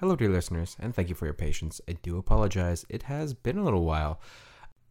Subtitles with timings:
[0.00, 1.78] Hello, dear listeners, and thank you for your patience.
[1.86, 2.86] I do apologize.
[2.88, 4.18] It has been a little while.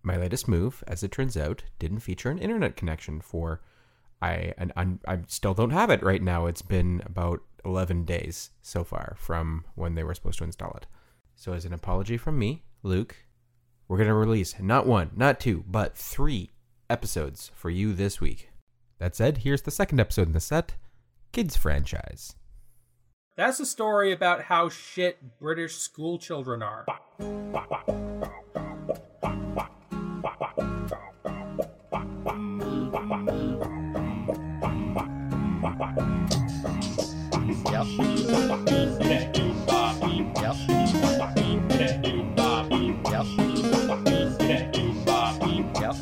[0.03, 3.59] My latest move, as it turns out, didn't feature an internet connection for.
[4.21, 6.45] I and I'm, I still don't have it right now.
[6.45, 10.85] It's been about 11 days so far from when they were supposed to install it.
[11.35, 13.15] So, as an apology from me, Luke,
[13.87, 16.51] we're going to release not one, not two, but three
[16.87, 18.51] episodes for you this week.
[18.99, 20.75] That said, here's the second episode in the set
[21.31, 22.35] Kids Franchise.
[23.39, 26.83] That's a story about how shit British school children are.
[37.71, 37.85] Yep.
[45.79, 45.95] Yep.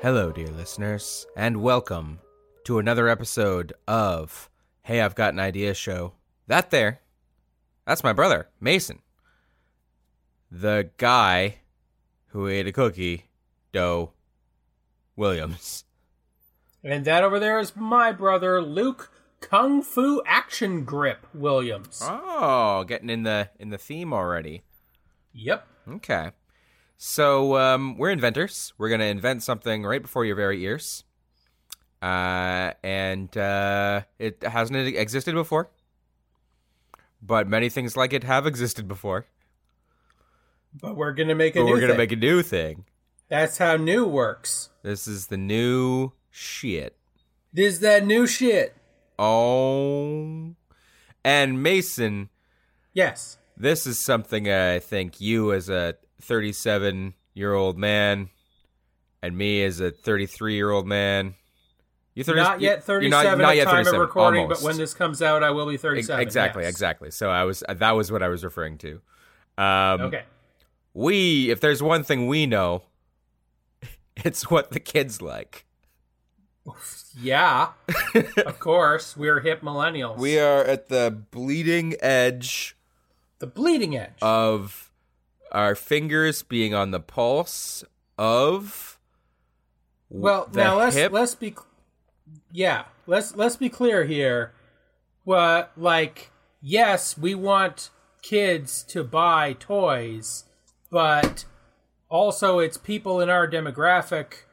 [0.00, 2.20] Hello, dear listeners, and welcome
[2.66, 4.50] to another episode of
[4.82, 6.14] Hey, I've Got an Idea show.
[6.48, 7.00] That there,
[7.86, 9.02] that's my brother, Mason.
[10.50, 11.58] The guy
[12.30, 13.26] who ate a cookie,
[13.70, 14.14] Doe
[15.14, 15.84] Williams.
[16.82, 22.00] And that over there is my brother, Luke Kung Fu Action Grip Williams.
[22.02, 24.62] Oh, getting in the in the theme already.
[25.32, 25.68] Yep.
[25.88, 26.32] Okay.
[26.96, 28.72] So um, we're inventors.
[28.76, 31.04] We're gonna invent something right before your very ears,
[32.02, 35.70] uh, and uh, it hasn't existed before.
[37.22, 39.26] But many things like it have existed before.
[40.78, 41.98] But we're gonna make a But new we're gonna thing.
[41.98, 42.84] make a new thing.
[43.28, 44.68] That's how new works.
[44.82, 46.96] This is the new shit.
[47.52, 48.76] This is that new shit.
[49.18, 50.54] Oh,
[51.24, 52.28] and Mason,
[52.92, 53.38] Yes.
[53.56, 58.28] this is something I think you as a 37 year old man,
[59.22, 61.34] and me as a 33 year old man.
[62.16, 64.62] You 30, not yet you're 37 not, not at yet time 37, of recording, almost.
[64.62, 66.20] but when this comes out, I will be 37.
[66.20, 66.70] exactly, yes.
[66.70, 67.10] exactly.
[67.10, 69.02] So I was that was what I was referring to.
[69.58, 70.24] Um, Okay.
[70.94, 72.84] We, if there's one thing we know,
[74.24, 75.66] it's what the kids like.
[77.20, 77.72] Yeah.
[78.46, 80.16] of course, we're hip millennials.
[80.16, 82.76] We are at the bleeding edge
[83.40, 84.16] the bleeding edge.
[84.22, 84.90] of
[85.52, 87.84] our fingers being on the pulse
[88.16, 88.98] of
[90.08, 91.12] well, the now let's hip.
[91.12, 91.54] let's be
[92.52, 94.52] yeah, let's let's be clear here.
[95.24, 97.90] Well, like yes, we want
[98.22, 100.44] kids to buy toys,
[100.90, 101.44] but
[102.08, 104.44] also it's people in our demographic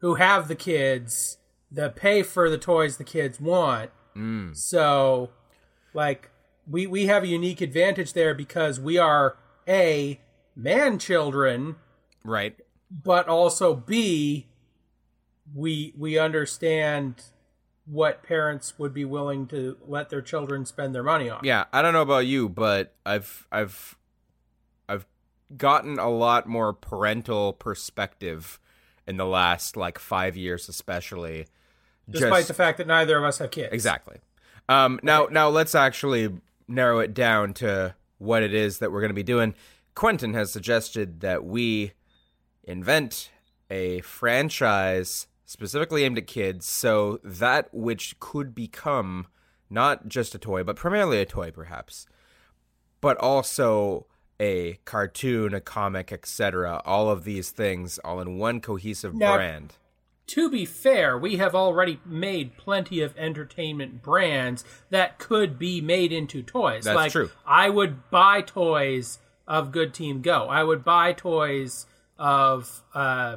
[0.00, 1.38] who have the kids
[1.70, 3.90] that pay for the toys the kids want.
[4.16, 4.56] Mm.
[4.56, 5.30] So,
[5.92, 6.30] like,
[6.68, 9.36] we we have a unique advantage there because we are
[9.66, 10.20] a
[10.54, 11.76] man children,
[12.24, 12.56] right.
[12.90, 14.46] but also b
[15.52, 17.22] we we understand
[17.86, 21.40] what parents would be willing to let their children spend their money on.
[21.42, 23.96] Yeah, I don't know about you, but I've I've
[24.88, 25.06] I've
[25.56, 28.58] gotten a lot more parental perspective
[29.06, 31.46] in the last like 5 years especially.
[32.08, 33.72] Despite Just- the fact that neither of us have kids.
[33.72, 34.18] Exactly.
[34.68, 36.30] Um, now, now let's actually
[36.66, 39.54] narrow it down to what it is that we're going to be doing.
[39.94, 41.92] Quentin has suggested that we
[42.64, 43.30] invent
[43.70, 49.28] a franchise specifically aimed at kids, so that which could become
[49.70, 52.06] not just a toy, but primarily a toy, perhaps,
[53.00, 54.06] but also
[54.40, 56.82] a cartoon, a comic, etc.
[56.84, 59.74] All of these things, all in one cohesive Now- brand.
[60.28, 66.12] To be fair, we have already made plenty of entertainment brands that could be made
[66.12, 66.84] into toys.
[66.84, 67.30] That's like, true.
[67.46, 70.48] I would buy toys of Good Team Go.
[70.48, 71.86] I would buy toys
[72.18, 73.36] of uh,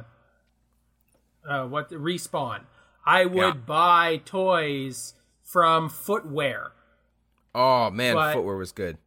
[1.48, 2.60] uh, what respawn.
[3.06, 3.50] I would Yeah.
[3.52, 6.72] buy toys from footwear.
[7.54, 8.98] Oh man, But- footwear was good.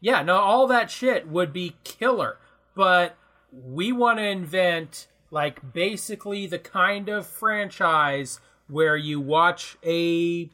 [0.00, 2.38] Yeah, no, all that shit would be killer.
[2.74, 3.16] But
[3.50, 8.38] we want to invent like basically the kind of franchise
[8.68, 10.50] where you watch a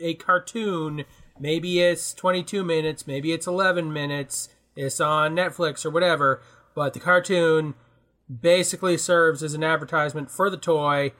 [0.00, 1.04] a cartoon,
[1.40, 6.40] maybe it's 22 minutes, maybe it's 11 minutes, it's on Netflix or whatever,
[6.74, 7.74] but the cartoon
[8.28, 11.12] basically serves as an advertisement for the toy.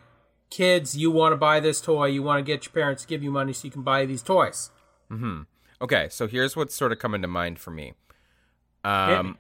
[0.50, 3.22] Kids, you want to buy this toy, you want to get your parents to give
[3.22, 4.70] you money so you can buy these toys.
[5.08, 5.42] Hmm.
[5.80, 7.92] Okay, so here's what's sort of coming to mind for me.
[8.84, 9.34] Um, me.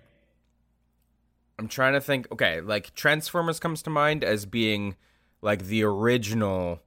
[1.58, 2.30] I'm trying to think.
[2.30, 4.96] Okay, like Transformers comes to mind as being
[5.42, 6.80] like the original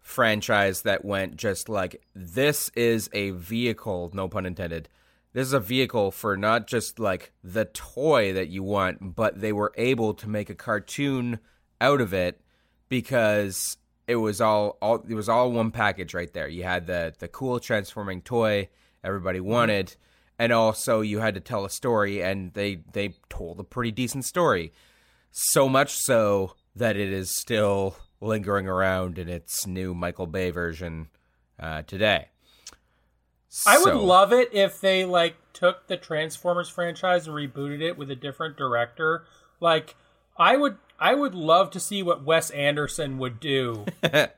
[0.00, 4.88] franchise that went just like this is a vehicle, no pun intended.
[5.38, 9.52] This is a vehicle for not just like the toy that you want, but they
[9.52, 11.38] were able to make a cartoon
[11.80, 12.40] out of it
[12.88, 13.76] because
[14.08, 16.48] it was all all it was all one package right there.
[16.48, 18.68] You had the the cool transforming toy
[19.04, 19.94] everybody wanted,
[20.40, 24.24] and also you had to tell a story, and they they told a pretty decent
[24.24, 24.72] story.
[25.30, 31.10] So much so that it is still lingering around in its new Michael Bay version
[31.60, 32.30] uh, today.
[33.66, 38.10] I would love it if they like took the Transformers franchise and rebooted it with
[38.10, 39.24] a different director.
[39.60, 39.96] Like
[40.36, 43.86] I would I would love to see what Wes Anderson would do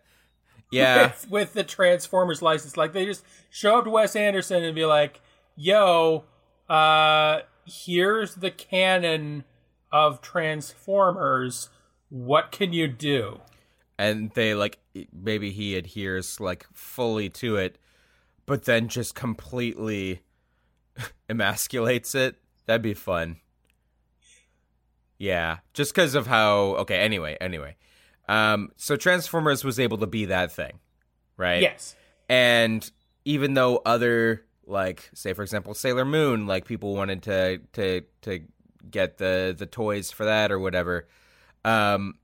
[0.70, 2.76] yeah, with, with the Transformers license.
[2.76, 5.20] Like they just show up to Wes Anderson and be like,
[5.56, 6.24] "Yo,
[6.68, 9.44] uh here's the canon
[9.92, 11.68] of Transformers.
[12.08, 13.40] What can you do?"
[14.00, 14.78] and they like
[15.12, 17.76] maybe he adheres like fully to it,
[18.50, 20.23] but then just completely
[21.31, 22.35] emasculates it.
[22.67, 23.37] That'd be fun.
[25.19, 26.75] Yeah, just because of how.
[26.79, 27.76] Okay, anyway, anyway.
[28.29, 30.81] Um, so Transformers was able to be that thing,
[31.37, 31.62] right?
[31.62, 31.94] Yes.
[32.29, 32.91] and
[33.25, 38.41] even though other like say for example Sailor Moon like people wanted to to to
[38.91, 41.06] get the the toys for that or whatever
[41.64, 42.14] um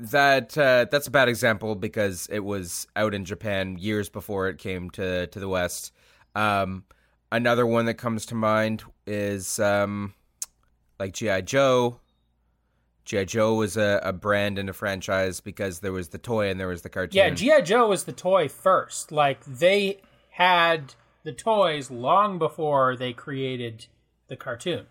[0.00, 4.58] that uh, that's a bad example because it was out in Japan years before it
[4.58, 5.92] came to to the west
[6.34, 6.84] um
[7.32, 10.14] another one that comes to mind is um
[11.00, 12.00] like GI Joe
[13.08, 16.60] GI Joe was a, a brand and a franchise because there was the toy and
[16.60, 19.10] there was the cartoon Yeah, GI Joe was the toy first.
[19.10, 20.94] Like they had
[21.24, 23.86] the toys long before they created
[24.28, 24.86] the cartoon.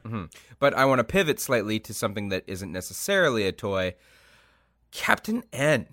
[0.59, 3.93] But I want to pivot slightly to something that isn't necessarily a toy.
[4.91, 5.87] Captain N.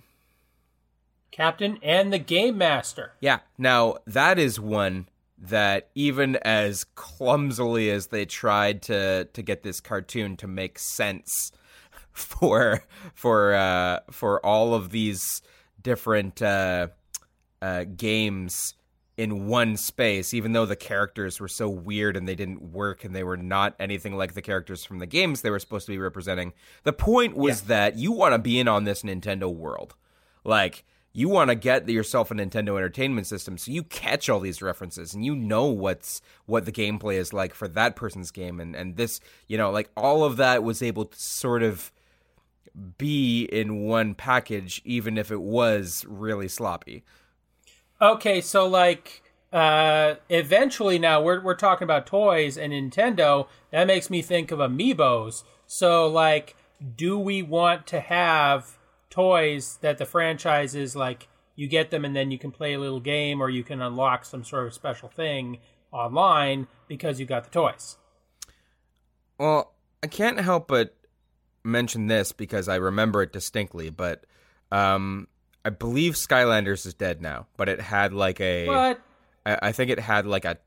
[1.31, 3.13] Captain N the Game Master.
[3.21, 3.41] Yeah.
[3.59, 9.81] Now, that is one that even as clumsily as they tried to to get this
[9.81, 11.51] cartoon to make sense
[12.13, 15.43] for for uh for all of these
[15.83, 16.87] different uh
[17.61, 18.75] uh games
[19.17, 23.15] in one space even though the characters were so weird and they didn't work and
[23.15, 25.99] they were not anything like the characters from the games they were supposed to be
[25.99, 26.53] representing.
[26.83, 29.95] The point was that you want to be in on this Nintendo world.
[30.45, 30.85] Like
[31.17, 35.15] you want to get yourself a Nintendo Entertainment System, so you catch all these references
[35.15, 38.97] and you know what's what the gameplay is like for that person's game, and and
[38.97, 41.93] this, you know, like all of that was able to sort of
[42.99, 47.05] be in one package, even if it was really sloppy.
[48.05, 53.49] Okay, so like uh eventually now we're we're talking about toys and Nintendo.
[53.71, 55.43] That makes me think of amiibos.
[55.67, 56.55] So like
[56.97, 58.77] do we want to have
[59.09, 62.79] toys that the franchise is like you get them and then you can play a
[62.79, 65.59] little game or you can unlock some sort of special thing
[65.91, 67.97] online because you got the toys.
[69.39, 69.73] Well,
[70.03, 70.95] I can't help but
[71.63, 74.27] mention this because I remember it distinctly, but
[74.71, 75.29] um,
[75.65, 78.67] I believe Skylanders is dead now, but it had like a.
[78.67, 79.01] But
[79.47, 80.59] I, I think it had like a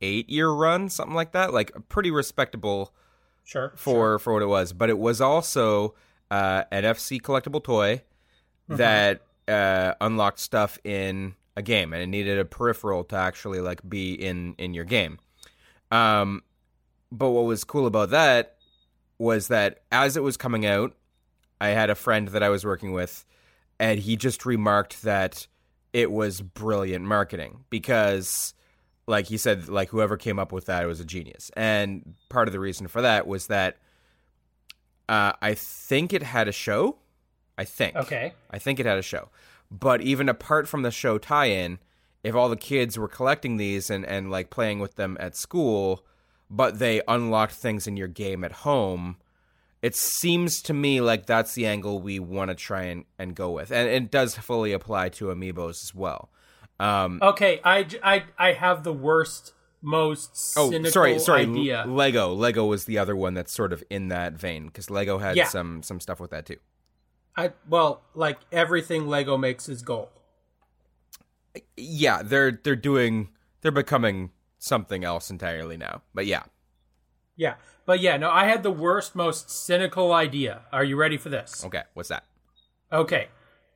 [0.00, 2.94] eight year run, something like that, like a pretty respectable
[3.44, 3.72] sure.
[3.76, 4.72] for for what it was.
[4.72, 5.94] But it was also
[6.30, 8.02] uh, an FC collectible toy
[8.68, 13.88] that uh, unlocked stuff in a game, and it needed a peripheral to actually like
[13.88, 15.18] be in in your game.
[15.90, 16.42] Um,
[17.10, 18.56] but what was cool about that
[19.18, 20.94] was that as it was coming out,
[21.60, 23.24] I had a friend that I was working with,
[23.80, 25.48] and he just remarked that
[25.92, 28.54] it was brilliant marketing because
[29.08, 31.50] like he said like whoever came up with that was a genius.
[31.56, 33.78] And part of the reason for that was that
[35.08, 36.98] uh, i think it had a show.
[37.58, 37.96] I think.
[37.96, 38.34] Okay.
[38.50, 39.30] i think it had a show.
[39.72, 41.78] But even apart from the show tie-in
[42.22, 46.04] if all the kids were collecting these and, and like playing with them at school
[46.50, 49.16] but they unlocked things in your game at home
[49.82, 53.50] it seems to me like that's the angle we want to try and, and go
[53.50, 56.30] with and it does fully apply to amiibos as well
[56.78, 61.42] um, Okay, I have the worst, most Oh, sorry, sorry.
[61.42, 61.84] idea.
[61.86, 62.32] Lego.
[62.32, 65.48] Lego was the other one that's sort of in that vein because Lego had Yeah.
[65.48, 66.56] some some stuff with that too.
[67.36, 70.08] I well, like everything Lego makes is gold.
[71.76, 73.28] Yeah, they're they're doing
[73.60, 76.00] they're becoming something else entirely now.
[76.14, 76.44] But yeah,
[77.40, 77.54] Yeah,
[77.86, 80.60] but yeah, no, I had the worst, most cynical idea.
[80.74, 81.64] Are you ready for this?
[81.64, 81.84] okay.
[81.94, 82.24] What's that?
[82.92, 83.28] Okay,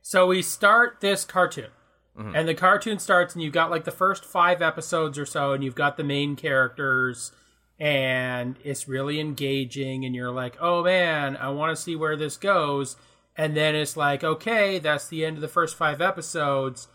[0.03, 1.71] so we start this cartoon,
[2.15, 2.35] mm-hmm.
[2.35, 5.63] and the cartoon starts, and you've got like the first five episodes or so, and
[5.63, 7.31] you've got the main characters,
[7.79, 12.37] and it's really engaging, and you're like, oh man, I want to see where this
[12.37, 12.97] goes.
[13.35, 16.87] And then it's like, okay, that's the end of the first five episodes.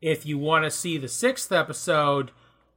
[0.00, 2.30] If you want to see the sixth episode,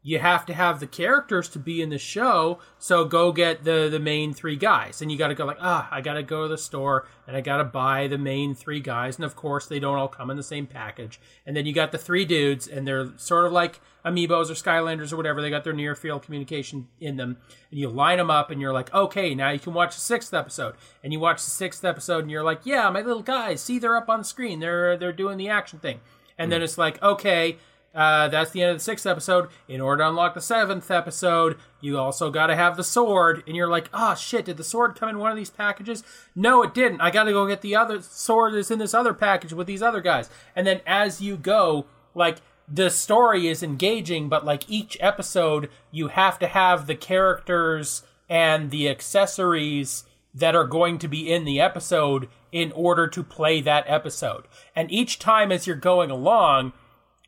[0.03, 3.89] you have to have the characters to be in the show so go get the
[3.89, 5.01] the main three guys.
[5.01, 7.35] And you got to go like ah i got to go to the store and
[7.35, 9.17] i got to buy the main three guys.
[9.17, 11.19] And of course they don't all come in the same package.
[11.45, 15.11] And then you got the three dudes and they're sort of like amiibos or skylanders
[15.11, 15.41] or whatever.
[15.41, 17.37] They got their near field communication in them.
[17.71, 20.33] And you line them up and you're like okay now you can watch the sixth
[20.33, 20.75] episode.
[21.03, 23.97] And you watch the sixth episode and you're like yeah my little guys see they're
[23.97, 24.59] up on the screen.
[24.59, 25.99] They're they're doing the action thing.
[26.37, 27.57] And then it's like okay
[27.97, 29.49] uh, that's the end of the sixth episode.
[29.67, 33.43] In order to unlock the seventh episode, you also got to have the sword.
[33.47, 36.03] And you're like, oh shit, did the sword come in one of these packages?
[36.35, 37.01] No, it didn't.
[37.01, 39.81] I got to go get the other sword that's in this other package with these
[39.81, 40.29] other guys.
[40.55, 42.37] And then as you go, like,
[42.67, 48.69] the story is engaging, but like each episode, you have to have the characters and
[48.69, 50.03] the accessories
[50.35, 54.47] that are going to be in the episode in order to play that episode.
[54.75, 56.73] And each time as you're going along,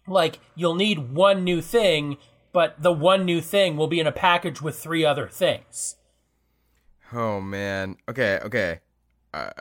[0.10, 2.18] like you'll need one new thing,
[2.52, 5.96] but the one new thing will be in a package with three other things.
[7.14, 7.98] Oh man.
[8.08, 8.80] Okay, okay.
[9.34, 9.52] Uh...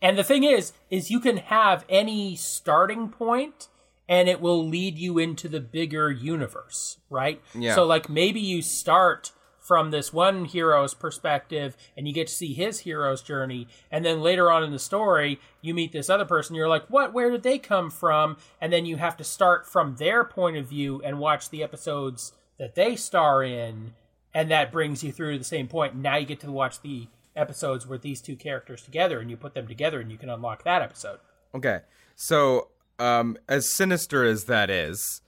[0.00, 3.68] And the thing is is you can have any starting point
[4.08, 7.42] and it will lead you into the bigger universe, right?
[7.54, 7.74] Yeah.
[7.74, 9.32] So like maybe you start
[9.66, 13.66] from this one hero's perspective and you get to see his hero's journey.
[13.90, 17.12] And then later on in the story you meet this other person you're like what?
[17.12, 18.36] Where did they come from?
[18.60, 22.32] And then you have to start from their point of view and watch the episodes
[22.58, 23.94] that they star in
[24.32, 25.96] and that brings you through to the same point.
[25.96, 29.54] Now you get to watch the episodes with these two characters together and you put
[29.54, 31.18] them together and you can unlock that episode.
[31.54, 31.80] Okay.
[32.14, 32.68] So
[33.00, 35.22] um as sinister as that is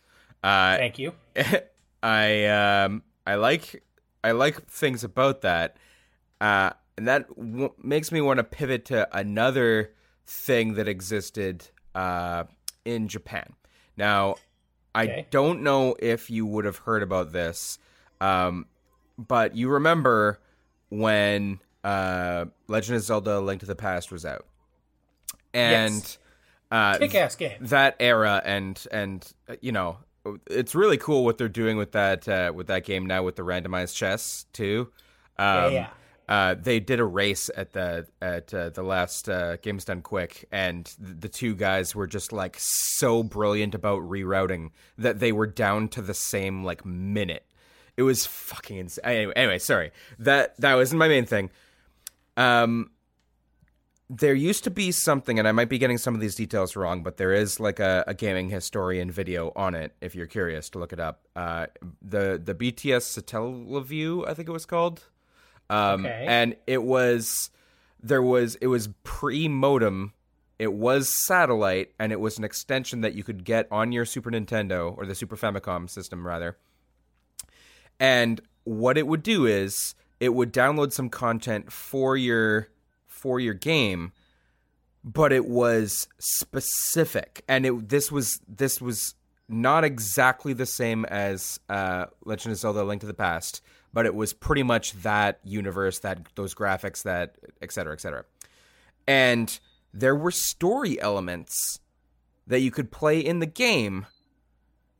[0.44, 1.14] uh thank you.
[2.02, 3.82] I um i like
[4.24, 5.76] I like things about that,
[6.40, 9.92] uh, and that w- makes me want to pivot to another
[10.26, 12.44] thing that existed uh,
[12.84, 13.54] in Japan.
[13.96, 14.36] Now,
[14.94, 17.78] I don't know if you would have heard about this,
[18.20, 18.66] um,
[19.16, 20.40] but you remember
[20.90, 24.46] when uh, Legend of Zelda: Link to the Past was out,
[25.54, 26.18] and Yes.
[26.70, 29.98] uh, kick-ass game that era and and uh, you know
[30.50, 33.42] it's really cool what they're doing with that uh, with that game now with the
[33.42, 34.90] randomized chess too.
[35.38, 35.88] Um, yeah.
[36.28, 40.46] Uh, they did a race at the at uh, the last uh, Games Done Quick,
[40.52, 45.46] and th- the two guys were just like so brilliant about rerouting that they were
[45.46, 47.46] down to the same like minute.
[47.96, 49.04] It was fucking insane.
[49.04, 51.48] Anyway, anyway, sorry that that wasn't my main thing.
[52.36, 52.90] Um,
[54.10, 57.02] there used to be something, and I might be getting some of these details wrong,
[57.02, 59.94] but there is like a, a gaming historian video on it.
[60.00, 61.66] If you're curious to look it up, uh,
[62.00, 65.04] the the BTS Satellaview, I think it was called,
[65.68, 66.24] um, Okay.
[66.26, 67.50] and it was
[68.02, 70.14] there was it was pre modem.
[70.58, 74.30] It was satellite, and it was an extension that you could get on your Super
[74.30, 76.56] Nintendo or the Super Famicom system, rather.
[78.00, 82.68] And what it would do is it would download some content for your
[83.20, 84.12] for your game,
[85.04, 89.14] but it was specific, and it this was this was
[89.48, 94.14] not exactly the same as uh, Legend of Zelda: Link to the Past, but it
[94.14, 98.24] was pretty much that universe, that those graphics, that et cetera, et cetera.
[99.06, 99.58] And
[99.94, 101.80] there were story elements
[102.46, 104.06] that you could play in the game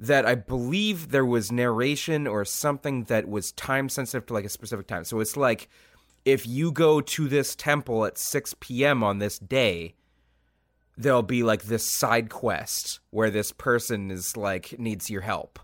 [0.00, 4.48] that I believe there was narration or something that was time sensitive to like a
[4.48, 5.04] specific time.
[5.04, 5.68] So it's like
[6.28, 9.02] if you go to this temple at 6 p.m.
[9.02, 9.94] on this day,
[10.99, 15.58] there'll be like this side quest where this person is like needs your help.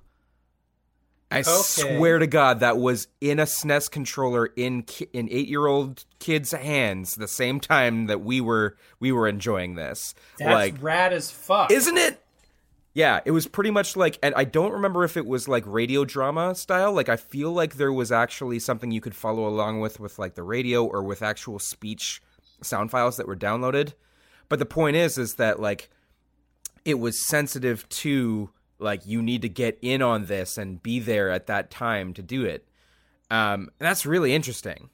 [1.30, 5.66] I swear to God, that was in a SNES controller in ki- in eight year
[5.66, 10.14] old kids' hands the same time that we were we were enjoying this.
[10.38, 11.70] That's like, rad as fuck.
[11.72, 12.23] isn't it?
[12.94, 16.04] Yeah, it was pretty much like, and I don't remember if it was like radio
[16.04, 16.92] drama style.
[16.92, 20.36] Like, I feel like there was actually something you could follow along with, with like
[20.36, 22.22] the radio or with actual speech
[22.62, 23.94] sound files that were downloaded.
[24.48, 25.90] But the point is, is that like
[26.84, 31.30] it was sensitive to like you need to get in on this and be there
[31.30, 32.66] at that time to do it.
[33.30, 34.90] Um, and that's really interesting.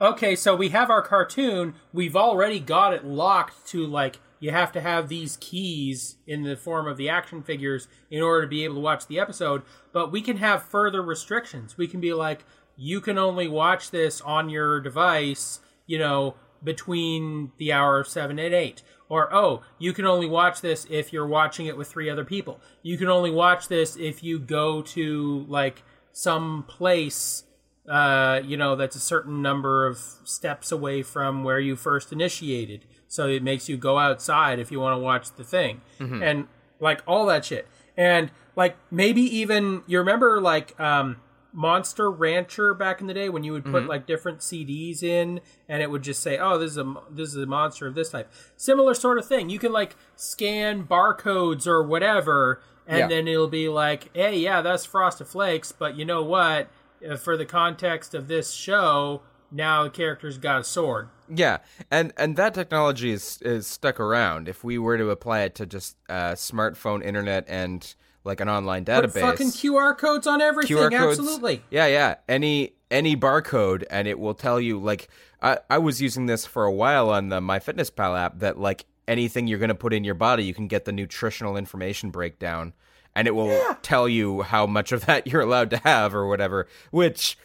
[0.00, 1.74] Okay, so we have our cartoon.
[1.92, 6.54] We've already got it locked to like you have to have these keys in the
[6.54, 9.62] form of the action figures in order to be able to watch the episode.
[9.90, 11.78] But we can have further restrictions.
[11.78, 12.44] We can be like,
[12.76, 18.38] you can only watch this on your device, you know, between the hour of seven
[18.38, 18.82] and eight.
[19.08, 22.60] Or, oh, you can only watch this if you're watching it with three other people.
[22.82, 25.82] You can only watch this if you go to like
[26.12, 27.44] some place
[27.88, 32.86] uh, you know, that's a certain number of steps away from where you first initiated.
[33.14, 35.82] So it makes you go outside if you want to watch the thing.
[36.00, 36.48] And
[36.80, 37.68] like all that shit.
[37.96, 41.16] And like maybe even you remember like um
[41.56, 45.80] Monster Rancher back in the day when you would put like different CDs in and
[45.84, 48.28] it would just say, "Oh, this is a this is a monster of this type."
[48.56, 49.48] Similar sort of thing.
[49.50, 53.06] You can like scan barcodes or whatever and Yeah.
[53.06, 56.66] then it'll be like, "Hey, yeah, that's Frosted Flakes, but you know what?
[57.08, 59.22] Uh, For the context of this show,
[59.54, 61.58] now the character's got a sword." Yeah,
[61.90, 64.48] and and that technology is is stuck around.
[64.48, 67.94] If we were to apply it to just uh, smartphone, internet, and
[68.24, 70.76] like an online database, Put fucking QR codes on everything.
[70.76, 71.18] QR codes.
[71.18, 71.62] Absolutely.
[71.70, 72.16] Yeah, yeah.
[72.28, 74.78] Any any barcode, and it will tell you.
[74.78, 75.08] Like
[75.42, 78.40] I I was using this for a while on the MyFitnessPal app.
[78.40, 82.10] That like anything you're gonna put in your body, you can get the nutritional information
[82.10, 82.72] breakdown,
[83.14, 86.66] and it will tell you how much of that you're allowed to have or whatever.
[86.90, 87.38] Which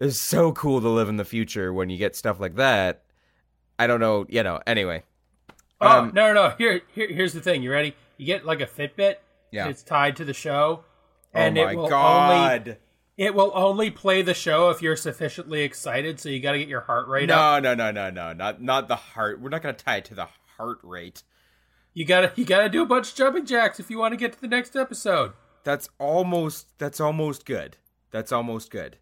[0.00, 3.02] is so cool to live in the future when you get stuff like that.
[3.78, 4.60] I don't know, you know.
[4.66, 5.02] Anyway,
[5.80, 6.54] Oh Um, no, no, no!
[6.56, 7.62] Here, here, here's the thing.
[7.62, 7.94] You ready?
[8.16, 9.16] You get like a Fitbit.
[9.50, 9.68] Yeah.
[9.68, 10.84] It's tied to the show,
[11.34, 12.60] and oh my it will god.
[12.68, 12.76] only
[13.18, 16.18] it will only play the show if you're sufficiently excited.
[16.18, 17.62] So you got to get your heart rate up.
[17.62, 19.40] No, no, no, no, no, not not the heart.
[19.40, 21.22] We're not gonna tie it to the heart rate.
[21.92, 24.32] You gotta you gotta do a bunch of jumping jacks if you want to get
[24.32, 25.32] to the next episode.
[25.64, 27.76] That's almost that's almost good.
[28.10, 28.96] That's almost good.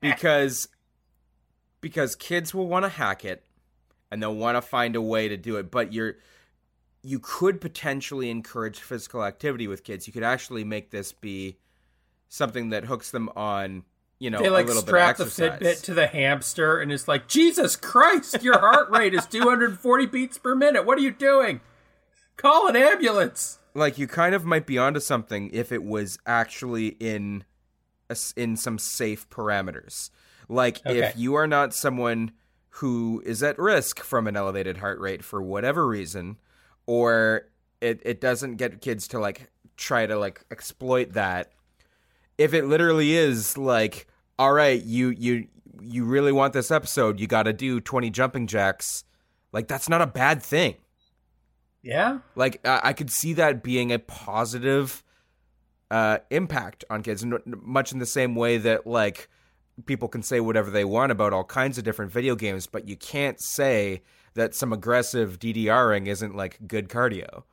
[0.00, 0.68] Because
[1.80, 3.44] because kids will want to hack it
[4.10, 6.16] and they'll want to find a way to do it, but you're
[7.02, 10.06] you could potentially encourage physical activity with kids.
[10.06, 11.56] You could actually make this be
[12.28, 13.84] something that hooks them on,
[14.18, 15.42] you know, They like a little strap bit the.
[15.42, 20.38] Fitbit to the hamster, and it's like Jesus Christ, your heart rate is 240 beats
[20.38, 20.84] per minute.
[20.84, 21.60] What are you doing?
[22.36, 23.58] Call an ambulance.
[23.74, 27.44] like you kind of might be onto something if it was actually in
[28.36, 30.10] in some safe parameters.
[30.48, 30.98] Like Okay.
[31.00, 32.32] if you are not someone
[32.70, 36.36] who is at risk from an elevated heart rate for whatever reason,
[36.86, 37.48] or
[37.80, 41.52] it, it doesn't get kids to like try to like exploit that.
[42.38, 44.06] If it literally is like,
[44.38, 45.48] all right, you you
[45.80, 49.04] you really want this episode, you got to do twenty jumping jacks.
[49.52, 50.74] Like that's not a bad thing.
[51.82, 52.18] Yeah.
[52.34, 55.02] Like I I could see that being a positive
[55.90, 59.28] uh, impact on kids, much in the same way that like
[59.84, 62.96] people can say whatever they want about all kinds of different video games, but you
[62.96, 64.02] can't say
[64.34, 67.44] that some aggressive DDRing isn't like good cardio.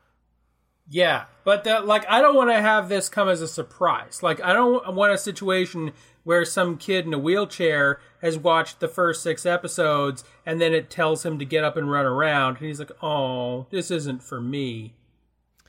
[0.89, 4.21] Yeah, but that like I don't want to have this come as a surprise.
[4.21, 5.93] Like I don't want a situation
[6.23, 10.89] where some kid in a wheelchair has watched the first 6 episodes and then it
[10.89, 14.41] tells him to get up and run around and he's like, "Oh, this isn't for
[14.41, 14.93] me."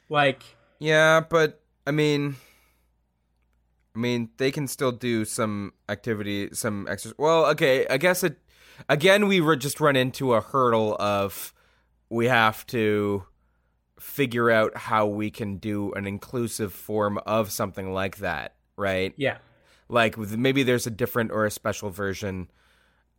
[0.08, 0.42] Like
[0.80, 2.36] Yeah, but I mean,
[3.94, 7.16] I mean, they can still do some activity, some exercise.
[7.18, 8.38] Well, okay, I guess it.
[8.88, 11.54] Again, we were just run into a hurdle of
[12.08, 13.24] we have to
[14.00, 19.14] figure out how we can do an inclusive form of something like that, right?
[19.16, 19.38] yeah.
[19.88, 22.50] like maybe there's a different or a special version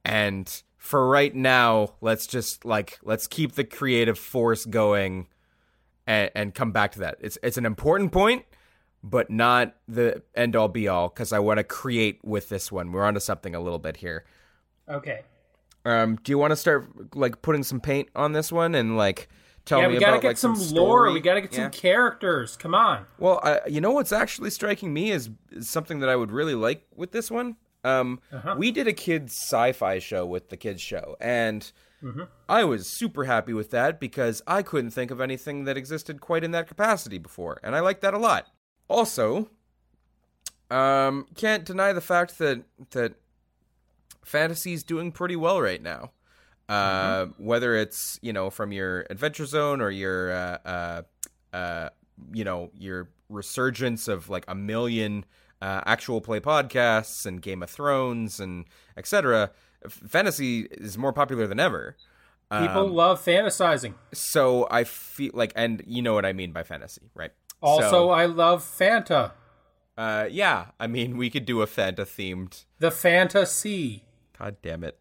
[0.03, 5.27] and for right now let's just like let's keep the creative force going
[6.07, 8.45] and, and come back to that it's it's an important point
[9.07, 12.91] but not the end all be all because i want to create with this one
[12.91, 14.25] we're onto something a little bit here
[14.89, 15.21] Okay.
[15.85, 19.29] um do you want to start like putting some paint on this one and like
[19.65, 21.11] tell yeah, me we got to about get like some, some lore.
[21.11, 21.63] We got to get Yeah.
[21.63, 22.55] some characters.
[22.55, 23.05] Come on.
[23.17, 26.53] Well, uh, you know what's actually striking me is, is something that I would really
[26.53, 27.55] like with this one.
[27.83, 28.53] Um, Uh-huh.
[28.59, 31.71] We did a kids sci-fi show with the kids show, and
[32.03, 32.23] Mm-hmm.
[32.47, 36.43] I was super happy with that because I couldn't think of anything that existed quite
[36.43, 38.45] in that capacity before, and I like that a lot.
[38.87, 39.49] Also,
[40.69, 43.13] um, can't deny the fact that that
[44.23, 46.11] fantasy's doing pretty well right now.
[46.67, 51.01] Uh, Whether it's you know from your Adventure Zone or your uh, uh,
[51.55, 51.89] uh,
[52.33, 55.25] you know your resurgence of like a million
[55.61, 58.65] uh, actual play podcasts and Game of Thrones and
[58.97, 59.51] etc.
[59.87, 61.95] Fantasy is more popular than ever.
[62.51, 63.93] People Um, love fantasizing.
[64.13, 67.31] so I feel like, and you know what I mean by fantasy, right?
[67.61, 69.31] Also, So, I love Fanta.
[69.97, 72.65] uh, yeah, I mean, we could do a Fanta themed.
[72.79, 74.03] The Fanta fantasy.
[74.37, 74.97] God damn it.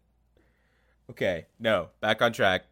[1.09, 2.63] Okay, no, back on track.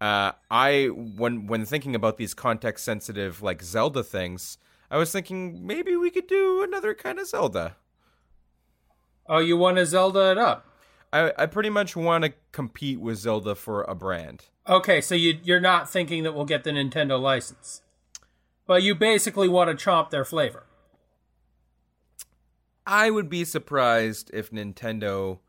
[0.00, 4.56] Uh, I when when thinking about these context sensitive like Zelda things,
[4.90, 7.76] I was thinking maybe we could do another kind of Zelda.
[9.28, 10.66] Oh, you want to Zelda it up?
[11.12, 14.46] I I pretty much want to compete with Zelda for a brand.
[14.66, 17.82] Okay, so you you're not thinking that we'll get the Nintendo license,
[18.70, 20.62] but you basically want to chomp their flavor.
[22.86, 25.40] I would be surprised if Nintendo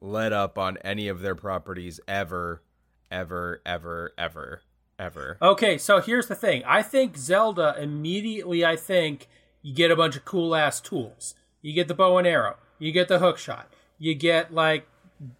[0.00, 2.64] let up on any of their properties ever,
[3.12, 4.62] ever, ever, ever,
[4.98, 5.38] ever.
[5.40, 6.64] Okay, so here's the thing.
[6.66, 8.64] I think Zelda immediately.
[8.64, 9.28] I think
[9.62, 11.36] you get a bunch of cool ass tools.
[11.62, 12.56] You get the bow and arrow.
[12.80, 13.72] You You get the hook shot.
[14.00, 14.88] You get like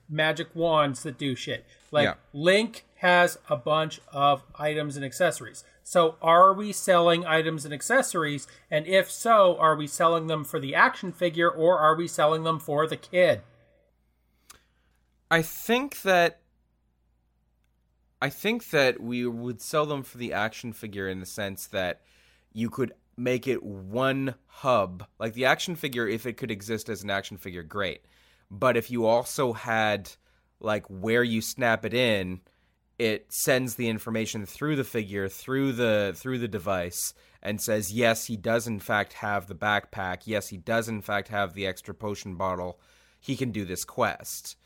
[0.09, 1.67] magic wands that do shit.
[1.95, 2.15] Like Yeah.
[2.33, 5.63] Link has a bunch of items and accessories.
[5.85, 8.49] So are we selling items and accessories?
[8.69, 12.43] And if so, are we selling them for the action figure or are we selling
[12.43, 13.43] them for the kid?
[15.31, 16.41] I think that
[18.21, 22.01] I think that we would sell them for the action figure in the sense that
[22.53, 25.07] you could make it one hub.
[25.21, 28.01] Like the action figure if it could exist as an action figure great.
[28.51, 30.11] But if you also had
[30.61, 32.41] like where you snap it in,
[32.99, 37.13] it sends the information through the figure through the through the device
[37.43, 40.23] and says yes he does in fact have the backpack.
[40.25, 42.79] Yes he does in fact have the extra potion bottle.
[43.21, 44.57] He can do this quest.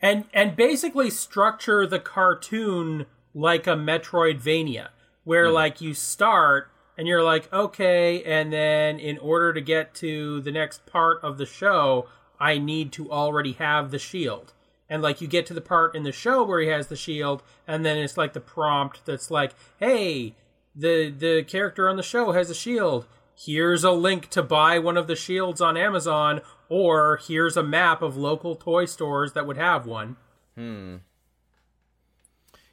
[0.00, 4.88] And and basically structure the cartoon like a Metroidvania,
[5.24, 5.54] where mm-hmm.
[5.54, 10.52] like you start and you're like, okay, and then in order to get to the
[10.52, 14.52] next part of the show, I need to already have the shield.
[14.90, 17.42] And like you get to the part in the show where he has the shield,
[17.66, 20.34] and then it's like the prompt that's like, hey,
[20.74, 23.06] the the character on the show has a shield.
[23.34, 28.02] Here's a link to buy one of the shields on Amazon, or here's a map
[28.02, 30.16] of local toy stores that would have one.
[30.56, 30.96] hmm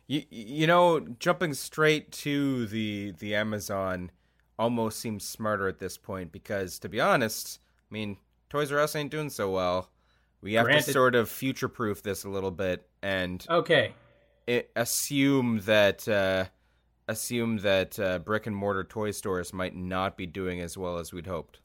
[0.08, 4.12] You you know, jumping straight to the the Amazon
[4.58, 8.18] almost seems smarter at this point because to be honest, I mean,
[8.50, 9.90] Toys R Us ain't doing so well.
[10.42, 13.94] We have to sort of future proof this a little bit and Okay.
[14.46, 16.46] it, assume that uh,
[17.08, 21.12] assume that uh, brick and mortar toy stores might not be doing as well as
[21.12, 21.60] we'd hoped.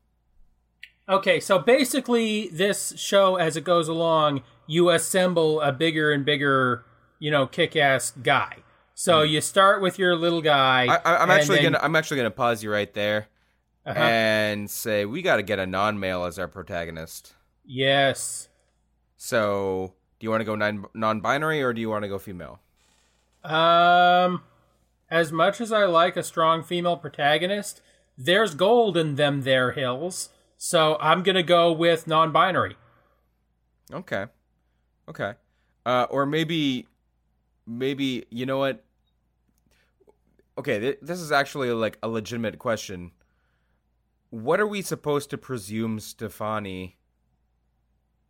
[1.08, 6.84] Okay, so basically, this show, as it goes along, you assemble a bigger and bigger,
[7.18, 8.58] you know, kick-ass guy.
[8.94, 10.86] So you start with your little guy.
[10.86, 13.26] I, I'm actually then- gonna I'm actually gonna pause you right there
[13.84, 13.98] Uh-huh.
[13.98, 17.34] and say we got to get a non-male as our protagonist.
[17.64, 18.48] Yes.
[19.24, 22.58] So, do you want to go non- non-binary or do you want to go female?
[23.44, 24.42] Um,
[25.08, 27.80] as much as I like a strong female protagonist,
[28.18, 30.30] there's gold in them there hills.
[30.56, 32.74] So I'm gonna go with non-binary.
[33.92, 34.26] Okay,
[35.08, 35.34] okay,
[35.86, 36.88] uh, or maybe,
[37.64, 38.84] maybe you know what?
[40.58, 43.12] Okay, th- this is actually like a legitimate question.
[44.30, 46.94] What are we supposed to presume Stevonnie?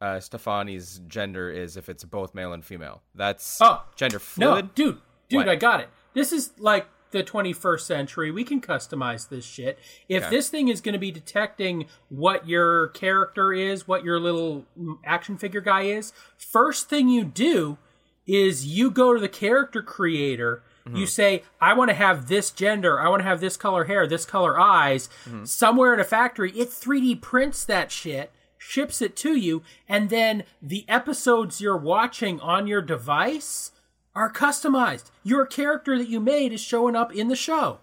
[0.03, 3.03] Uh, Stevonnie's gender is if it's both male and female.
[3.15, 4.65] That's Oh, gender fluid.
[4.65, 5.49] No, dude, dude, What?
[5.49, 5.89] I got it.
[6.13, 8.31] This is like the 21st century.
[8.33, 9.79] We can customize this shit.
[10.09, 10.31] If Okay.
[10.37, 14.65] this thing is going to be detecting what your character is, what your little
[15.05, 17.79] action figure guy is, first thing you do
[18.27, 20.63] is you go to the character creator.
[20.93, 22.99] You say, I want to have this gender.
[22.99, 25.09] I want to have this color hair, this color eyes.
[25.45, 30.45] Somewhere in a factory, it 3D prints that shit, ships it to you, and then
[30.61, 33.73] the episodes you're watching on your device
[34.15, 35.11] are customized.
[35.23, 37.81] Your character that you made is showing up in the show.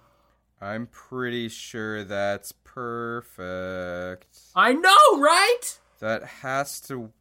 [0.61, 4.37] I'm pretty sure that's perfect.
[4.55, 5.79] I know, right?
[5.99, 7.11] That has to.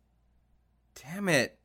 [0.95, 1.59] Damn it.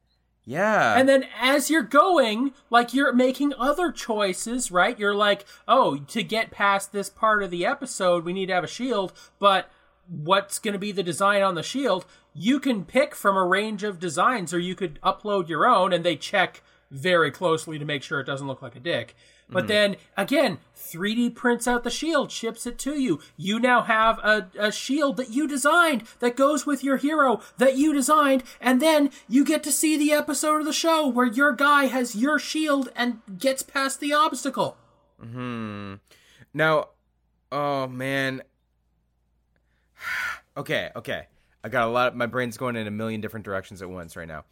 [0.46, 0.98] Yeah.
[0.98, 5.00] And then as you're going, like you're making other choices, right?
[5.00, 8.64] You're like, oh, to get past this part of the episode, we need to have
[8.64, 9.70] a shield, but
[10.08, 12.06] what's going to be the design on the shield?
[12.34, 16.04] You can pick from a range of designs, or you could upload your own, and
[16.04, 19.16] they check very closely to make sure it doesn't look like a dick.
[19.50, 23.20] But then again, 3D prints out the shield, ships it to you.
[23.38, 27.78] You now have a, a shield that you designed that goes with your hero that
[27.78, 31.52] you designed, and then you get to see the episode of the show where your
[31.54, 34.78] guy has your shield and gets past the obstacle.
[35.22, 35.96] Hmm.
[36.54, 36.90] Now,
[37.52, 38.42] oh man.
[40.58, 41.28] Okay, okay.
[41.64, 42.10] I got a lot.
[42.10, 44.46] Of, my brain's going in a million different directions at once right now.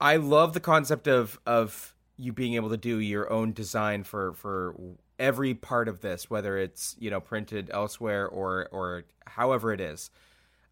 [0.00, 4.34] I love the concept of of you being able to do your own design for
[4.34, 4.74] for
[5.18, 10.10] every part of this, whether it's you know printed elsewhere or or however it is.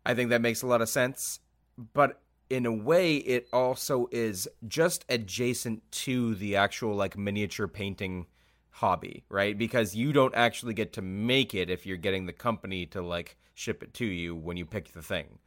[0.05, 1.41] I think that makes a lot of sense,
[1.95, 8.27] but in a way, it also is just adjacent to the actual like miniature painting
[8.71, 9.57] hobby, right?
[9.57, 13.37] Because you don't actually get to make it if you're getting the company to like
[13.55, 15.39] ship it to you when you pick the thing.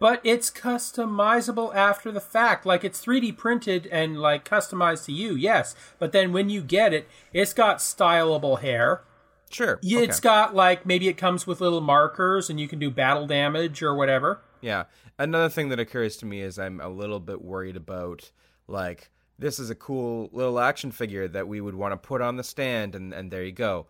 [0.00, 2.64] But it's customizable after the fact.
[2.64, 5.74] Like it's 3D printed and like customized to you, yes.
[5.98, 9.02] But then when you get it, it's got stylable hair.
[9.50, 9.78] Sure.
[9.82, 10.22] It's okay.
[10.22, 13.94] got like maybe it comes with little markers and you can do battle damage or
[13.94, 14.40] whatever.
[14.62, 14.84] Yeah.
[15.18, 18.30] Another thing that occurs to me is I'm a little bit worried about
[18.68, 22.36] like this is a cool little action figure that we would want to put on
[22.36, 23.86] the stand and and there you go.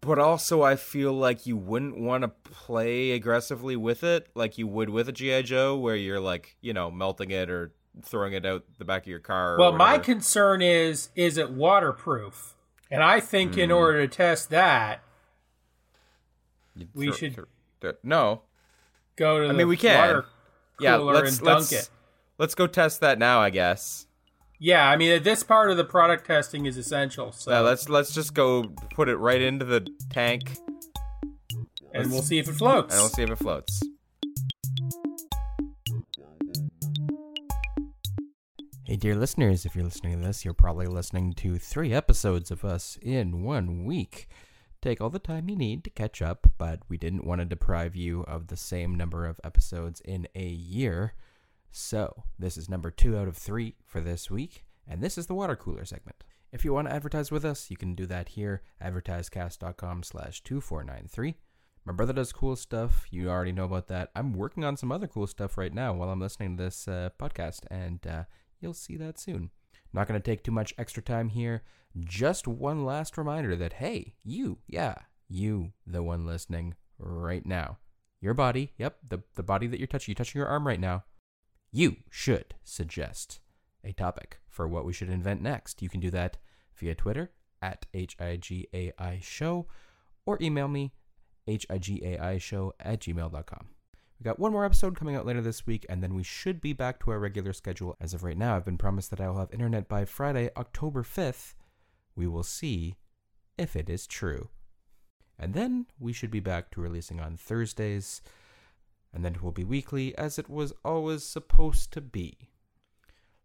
[0.00, 4.66] But also I feel like you wouldn't want to play aggressively with it like you
[4.66, 8.46] would with a GI Joe, where you're like, you know, melting it or throwing it
[8.46, 9.56] out the back of your car.
[9.58, 12.54] Well, my concern is is it waterproof?
[12.90, 13.76] And I think in hmm.
[13.76, 15.02] order to test that,
[16.74, 17.46] You'd we throw- should-
[17.80, 18.42] throw- no.
[19.16, 19.98] go to the I mean, we can.
[19.98, 20.24] water
[20.80, 21.90] Yeah, let's and dunk let's it.
[22.38, 23.40] let's go test that now.
[23.40, 24.06] I guess.
[24.60, 27.32] Yeah, I mean this part of the product testing is essential.
[27.32, 30.56] So Yeah, let's let's just go put it right into the tank
[31.94, 32.92] and we'll see if it floats.
[32.92, 33.80] and we'll see if it floats.
[38.84, 42.64] Hey, dear listeners, if you're listening to this, you're probably listening to three episodes of
[42.64, 44.28] us in one week.
[44.80, 47.94] Take all the time you need to catch up, but we didn't want to deprive
[47.94, 51.12] you of the same number of episodes in a year.
[51.70, 55.34] So, this is number two out of three for this week, and this is the
[55.34, 56.24] water cooler segment.
[56.50, 61.34] If you want to advertise with us, you can do that here, advertisecast.com slash 2493.
[61.84, 63.06] My brother does cool stuff.
[63.10, 64.10] You already know about that.
[64.14, 67.10] I'm working on some other cool stuff right now while I'm listening to this uh,
[67.18, 68.24] podcast, and uh,
[68.60, 69.50] you'll see that soon.
[69.92, 71.62] Not going to take too much extra time here.
[71.98, 74.94] Just one last reminder that, hey, you, yeah,
[75.28, 77.78] you, the one listening right now,
[78.20, 81.04] your body, yep, the, the body that you're touching, you're touching your arm right now,
[81.70, 83.40] you should suggest
[83.84, 85.82] a topic for what we should invent next.
[85.82, 86.38] You can do that
[86.76, 89.66] via Twitter at HIGAI show
[90.26, 90.92] or email me
[91.46, 93.66] higai show at gmail.com.
[94.20, 96.72] We got one more episode coming out later this week, and then we should be
[96.72, 97.96] back to our regular schedule.
[98.00, 101.04] As of right now, I've been promised that I will have internet by Friday, October
[101.04, 101.54] 5th.
[102.16, 102.96] We will see
[103.56, 104.48] if it is true.
[105.38, 108.20] And then we should be back to releasing on Thursdays,
[109.12, 112.36] and then it will be weekly as it was always supposed to be.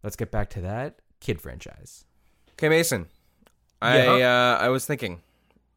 [0.03, 2.05] Let's get back to that kid franchise.
[2.53, 3.07] Okay, Mason.
[3.81, 4.55] I Yeah.
[4.59, 5.21] uh, I was thinking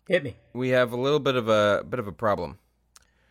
[0.09, 0.37] Hit me.
[0.53, 2.59] we have a little bit of a bit of a problem.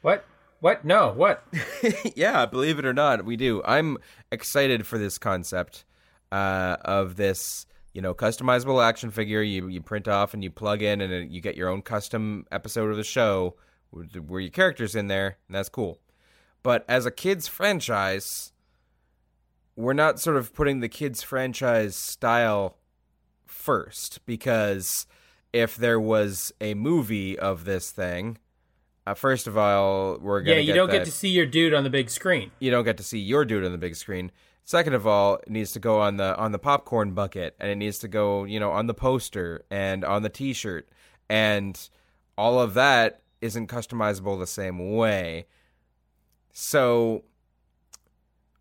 [0.01, 0.25] What?
[0.61, 0.83] What?
[0.85, 1.11] No.
[1.13, 1.43] What?
[2.15, 3.61] yeah, believe it or not, we do.
[3.65, 3.97] I'm
[4.31, 5.85] excited for this concept
[6.31, 9.41] uh, of this, you know, customizable action figure.
[9.41, 12.45] You you print off and you plug in, and it, you get your own custom
[12.51, 13.55] episode of the show
[13.91, 15.99] where, where your characters in there, and that's cool.
[16.65, 18.51] But as a kids franchise,
[19.75, 22.79] we're not sort of putting the kids franchise style
[23.45, 25.05] first because
[25.53, 28.39] if there was a movie of this thing.
[29.05, 31.45] Uh, first of all, we're gonna Yeah, you get don't that get to see your
[31.45, 32.49] dude on the big screen.
[32.57, 34.31] you don't get to see your dude on the big screen.
[34.63, 37.75] Second of all, it needs to go on the on the popcorn bucket, and it
[37.75, 40.89] needs to go, you know, on the poster and on the T-shirt,
[41.29, 41.89] and
[42.39, 45.45] all of that isn't customizable the same way.
[46.57, 47.25] So,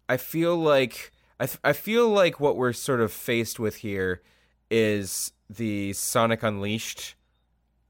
[0.08, 4.20] I feel like I th- I feel like what we're sort of faced with here
[4.68, 7.14] is the Sonic Unleashed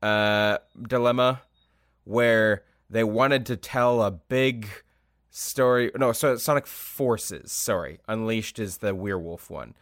[0.03, 1.41] uh, dilemma,
[2.05, 4.69] where they wanted to tell a big
[5.31, 5.91] story.
[5.97, 7.51] No, so Sonic Forces.
[7.51, 9.73] Sorry, Unleashed is the werewolf one.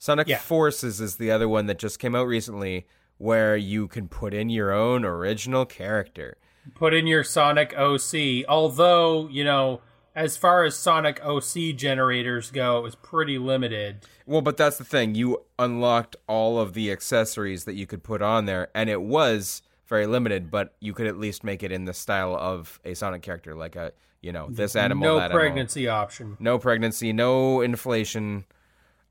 [0.00, 0.38] Sonic Yeah.
[0.38, 2.88] Forces is the other one that just came out recently,
[3.18, 6.36] where you can put in your own original character.
[6.74, 8.44] Put in your Sonic OC.
[8.48, 9.80] Although you know,
[10.14, 14.04] as far as Sonic OC generators go, it was pretty limited.
[14.26, 15.14] Well, but that's the thing.
[15.14, 19.62] You unlocked all of the accessories that you could put on there, and it was
[19.86, 23.22] very limited, but you could at least make it in the style of a Sonic
[23.22, 25.38] character, like a you know this animal, no that animal.
[25.38, 26.36] pregnancy option.
[26.40, 28.44] no pregnancy, no inflation.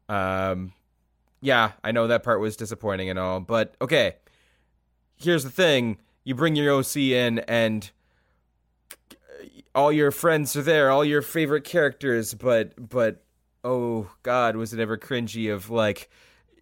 [0.09, 0.73] Um,
[1.41, 4.15] yeah, I know that part was disappointing and all, but okay.
[5.15, 7.89] Here's the thing: you bring your OC in, and
[9.73, 13.23] all your friends are there, all your favorite characters, but but
[13.63, 15.53] oh god, was it ever cringy?
[15.53, 16.09] Of like.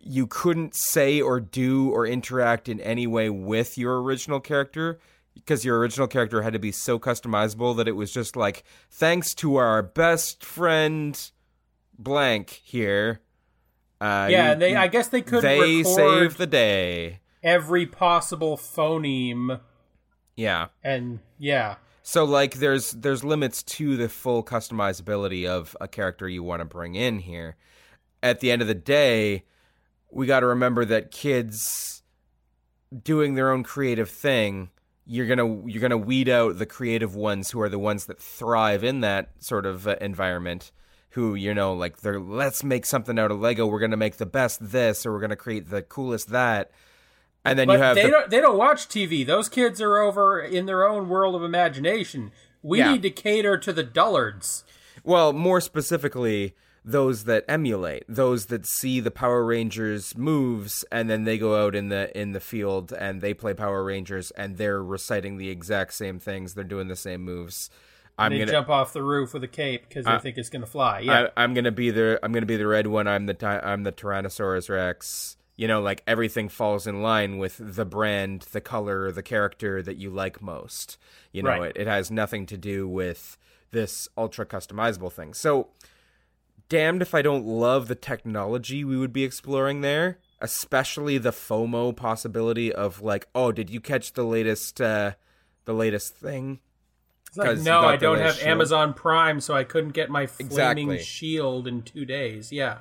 [0.08, 5.00] You couldn't say or do or interact in any way with your original character
[5.34, 9.34] because your original character had to be so customizable that it was just like thanks
[9.34, 11.32] to our best friend
[11.98, 13.20] blank here
[14.00, 14.76] uh Yeah, you- they.
[14.76, 19.62] I guess they could they record save the day every possible phoneme,
[20.36, 20.68] yeah.
[20.84, 26.44] And yeah, so like there's there's limits to the full customizability of a character you
[26.44, 27.56] want to bring in here.
[28.22, 29.46] At the end of the day
[30.12, 32.04] we got to remember that kids
[33.04, 34.70] doing their own creative thing
[35.06, 38.84] you're gonna you're gonna weed out the creative ones who are the ones that thrive
[38.84, 40.72] in that sort of uh, environment
[41.10, 43.68] who you know like they're let's make something out of lego.
[43.68, 46.72] We're gonna make the best this or we're gonna create the coolest that
[47.46, 48.30] and then but you have they the, don't.
[48.30, 49.26] They don't watch TV.
[49.26, 52.32] Those kids are over in their own world of imagination.
[52.62, 52.94] We Yeah.
[52.94, 54.64] need to cater to the dullards.
[55.04, 61.24] Well, more specifically, those that emulate, those that see the Power Rangers moves and then
[61.24, 64.84] they go out in the in the field and they play Power Rangers and they're
[64.84, 67.70] reciting the exact same things, they're doing the same moves.
[68.18, 70.62] I'm they gonna jump off the roof with a cape because I think it's going
[70.62, 71.00] to fly.
[71.00, 71.28] Yeah.
[71.36, 73.08] I, I'm gonna be the I'm gonna be the red one.
[73.08, 75.36] I'm the I'm the Tyrannosaurus Rex.
[75.58, 79.96] You know, like everything falls in line with the brand, the color, the character that
[79.98, 80.98] you like most.
[81.32, 81.72] You know, Right.
[81.76, 83.38] it, it has nothing to do with
[83.72, 85.34] this ultra customizable thing.
[85.34, 85.70] So,
[86.68, 91.96] damned if I don't love the technology we would be exploring there, especially the FOMO
[91.96, 95.14] possibility of like, oh, did you catch the latest uh
[95.66, 96.60] the latest thing?
[97.38, 98.48] Like, no, I don't have shield.
[98.48, 100.48] Amazon Prime, so I couldn't get my flaming
[100.92, 101.00] Exactly.
[101.00, 102.52] shield in two days.
[102.52, 102.78] Yeah.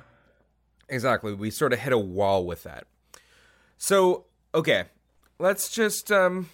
[0.89, 1.33] Exactly.
[1.33, 2.85] We sort of hit a wall with that.
[3.77, 4.85] So, okay.
[5.37, 6.49] Let's just um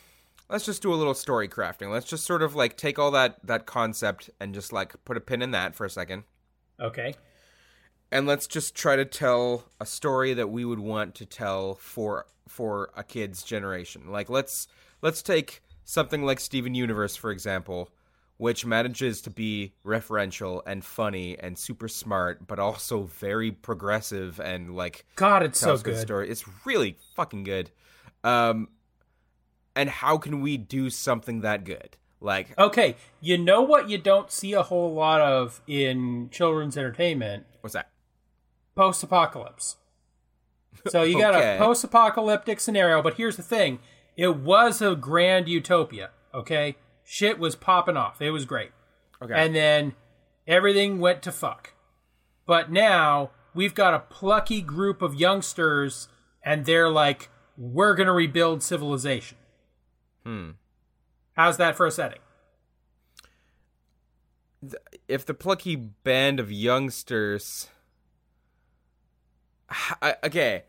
[0.50, 1.92] let's just do a little story crafting.
[1.92, 5.22] Let's just sort of like take all that that concept and just like put a
[5.22, 6.24] pin in that for a second.
[6.80, 7.14] Okay.
[8.12, 12.26] And let's just try to tell a story that we would want to tell for
[12.48, 14.12] for a kid's generation.
[14.12, 14.68] Like let's
[15.02, 17.90] let's take something like Steven Universe for example,
[18.42, 24.76] which manages to be referential and funny and super smart, but also very progressive and
[24.76, 26.28] like God, it's so good story.
[26.28, 27.70] It's really fucking good.
[28.24, 28.70] Um,
[29.76, 31.98] and how can we do something that good?
[32.20, 37.46] Like, Okay, you know what you don't see a whole lot of in children's entertainment?
[37.62, 37.92] what's that?
[38.74, 39.76] Post apocalypse.
[40.88, 41.58] So you got Okay.
[41.58, 43.78] a post apocalyptic scenario, but here's the thing
[44.18, 46.78] it was a grand utopia, okay?
[47.12, 48.22] Shit was popping off.
[48.22, 48.72] It was great.
[49.22, 49.34] Okay.
[49.36, 49.96] And then
[50.48, 51.74] everything went to fuck.
[52.46, 56.08] But now we've got a plucky group of youngsters,
[56.42, 59.38] and they're like, we're going to rebuild civilization.
[60.26, 60.52] Hmm.
[61.34, 62.20] How's that for a setting?
[65.10, 67.68] if the plucky band of youngsters
[70.00, 70.66] I, okay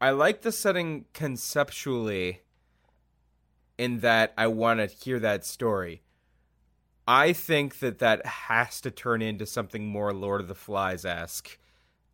[0.00, 2.42] i like the setting conceptually
[3.78, 6.02] in that i want to hear that story
[7.06, 11.58] i think that that has to turn into something more lord of the flies-esque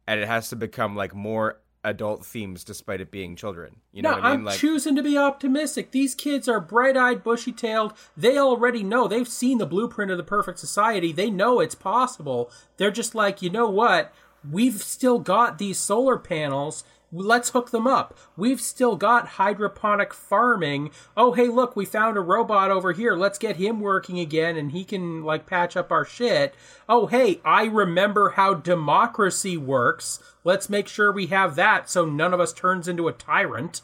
[0.06, 4.10] and it has to become like more adult themes despite it being children you know
[4.10, 5.90] no, what i mean I'm like choosing to be optimistic.
[5.90, 7.92] These kids are bright eyed, bushy tailed.
[8.16, 9.06] They already know.
[9.06, 11.12] They've seen the blueprint of the perfect society.
[11.12, 12.50] They know it's possible.
[12.78, 14.12] They're just like, you know what?
[14.50, 16.84] We've still got these solar panels.
[17.14, 18.18] Let's hook them up.
[18.36, 20.90] We've still got hydroponic farming.
[21.16, 23.14] Oh, hey, look, we found a robot over here.
[23.14, 26.54] Let's get him working again and he can, like, patch up our shit.
[26.88, 30.20] Oh, hey, I remember how democracy works.
[30.42, 33.82] Let's make sure we have that so none of us turns into a tyrant.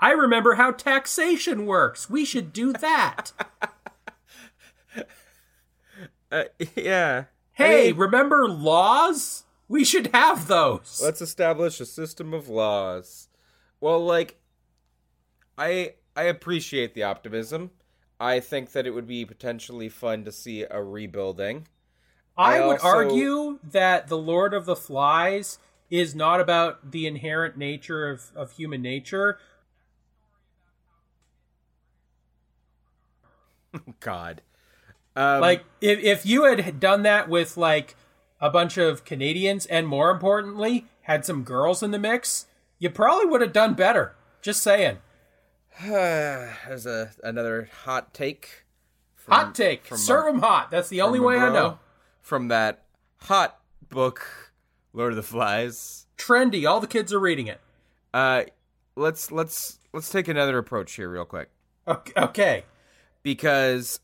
[0.00, 2.08] I remember how taxation works.
[2.08, 3.32] We should do that.
[6.32, 6.44] uh,
[6.76, 9.44] yeah hey, remember laws?
[9.68, 11.00] We should have those.
[11.02, 13.28] Let's establish a system of laws.
[13.80, 14.36] Well, like
[15.56, 17.70] I I appreciate the optimism.
[18.20, 21.66] I think that it would be potentially fun to see a rebuilding.
[22.36, 25.58] I, I would also- argue that The Lord of the Flies
[25.90, 29.38] is not about the inherent nature of, of human nature.
[34.00, 34.42] God.
[35.14, 37.96] Um, Like, if, if you had done that with, like,
[38.42, 42.46] a bunch of Canadians and, more importantly, had some girls in the mix,
[42.78, 44.16] you probably would have done better.
[44.42, 44.98] Just saying.
[45.82, 48.64] there's a another hot take.
[49.14, 49.84] From, Hot take.
[49.84, 50.72] from Serve them hot.
[50.72, 51.78] That's the only way I know.
[52.20, 52.82] From that
[53.18, 54.52] hot book,
[54.92, 56.06] Lord of the Flies.
[56.18, 56.68] Trendy.
[56.68, 57.60] All the kids are reading it.
[58.12, 58.42] Uh,
[58.96, 61.50] let's let's let's take another approach here, real quick.
[61.86, 62.12] Okay.
[62.16, 62.64] okay.
[63.22, 64.00] because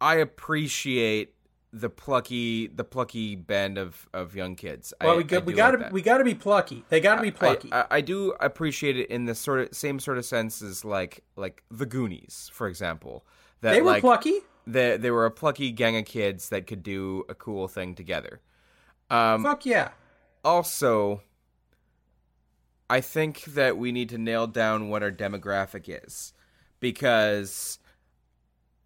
[0.00, 1.35] I appreciate
[1.72, 4.94] the plucky the plucky band of of young kids.
[5.00, 6.84] Well, I, we we got to like we got to be plucky.
[6.88, 7.72] They got to be plucky.
[7.72, 10.84] I, I, I do appreciate it in the sort of same sort of sense as
[10.84, 13.26] like like the Goonies, for example.
[13.60, 14.40] That they were like plucky.
[14.66, 18.40] they they were a plucky gang of kids that could do a cool thing together.
[19.10, 19.90] Um, Fuck yeah.
[20.44, 21.22] also,
[22.90, 26.32] I think that we need to nail down what our demographic is
[26.80, 27.78] because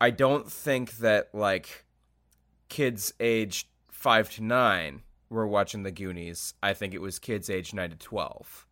[0.01, 1.85] I don't think that like
[2.71, 6.55] kids aged 5 to 9 were watching the Goonies.
[6.63, 8.67] I think it was kids aged 9 to 12.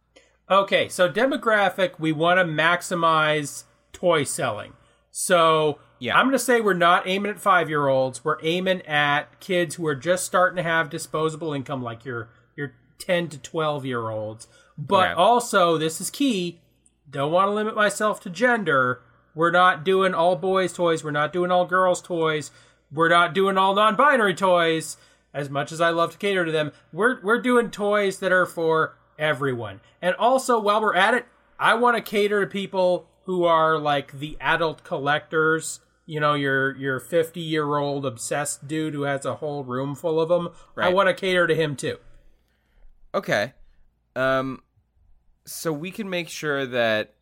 [0.51, 4.73] Okay, so demographic, we want to maximize toy selling.
[5.11, 6.17] So Yeah.
[6.17, 8.25] I'm going to say we're not aiming at five year olds.
[8.25, 12.73] We're aiming at kids who are just starting to have disposable income, like your your
[12.99, 14.47] 10 to 12 year olds.
[14.77, 15.13] But Okay.
[15.21, 16.61] also, this is key.
[17.11, 19.03] Don't want to limit myself to gender.
[19.35, 21.03] We're not doing all boys toys.
[21.05, 22.51] We're not doing all girls toys.
[22.93, 24.97] We're not doing all non binary toys.
[25.35, 28.47] as much as I love to cater to them, we're we're doing toys that are
[28.47, 29.81] for everyone.
[30.01, 31.27] And also, while we're at it,
[31.59, 35.81] I want to cater to people who are like the adult collectors.
[36.07, 40.21] You know, your your fifty year old obsessed dude who has a whole room full
[40.21, 40.49] of them.
[40.77, 41.99] I want to cater to him too.
[43.15, 43.53] Okay.
[44.17, 44.63] Um
[45.45, 47.15] so we can make sure that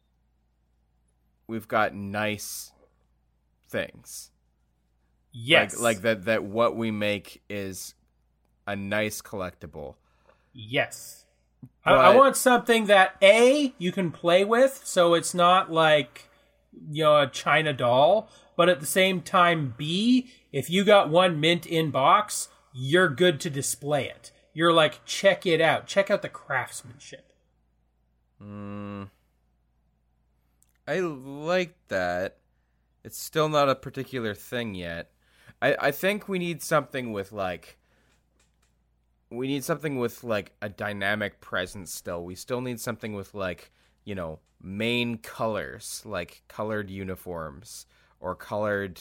[1.46, 2.72] we've got nice
[3.68, 4.30] things.
[5.38, 7.94] Yes, Like like that that what we make is
[8.66, 9.96] a nice collectible.
[10.54, 11.26] Yes.
[11.84, 16.30] I, I want something that A, you can play with, so it's not like,
[16.90, 21.38] you know, a China doll, but at the same time, B, if you got one
[21.38, 24.32] mint in box, you're good to display it.
[24.54, 25.86] You're like, check it out.
[25.86, 27.30] Check out the craftsmanship.
[28.42, 29.10] Mm,
[30.88, 32.38] I like that.
[33.04, 35.10] It's still not a particular thing yet.
[35.62, 37.78] I, I think we need something with like
[39.30, 42.24] we need something with like a dynamic presence still.
[42.24, 43.72] We still need something with like,
[44.04, 47.86] you know, main colors, like colored uniforms
[48.20, 49.00] or colored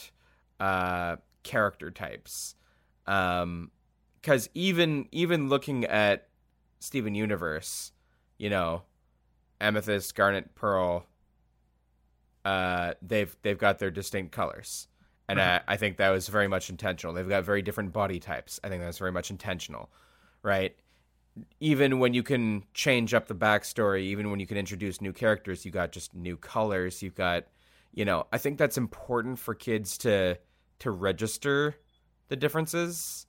[0.58, 2.54] uh character types.
[3.06, 3.70] Um
[4.22, 6.28] cuz even even looking at
[6.80, 7.92] Steven Universe,
[8.38, 8.82] you know,
[9.60, 11.06] amethyst, garnet, pearl.
[12.44, 14.86] Uh, they've they've got their distinct colors,
[15.28, 17.12] and I, I think that was very much intentional.
[17.12, 18.60] They've got very different body types.
[18.62, 19.90] I think that's very much intentional,
[20.42, 20.74] right?
[21.60, 25.64] Even when you can change up the backstory, even when you can introduce new characters,
[25.64, 27.02] you got just new colors.
[27.02, 27.44] You've got,
[27.92, 30.38] you know, I think that's important for kids to
[30.78, 31.76] to register
[32.28, 33.26] the differences.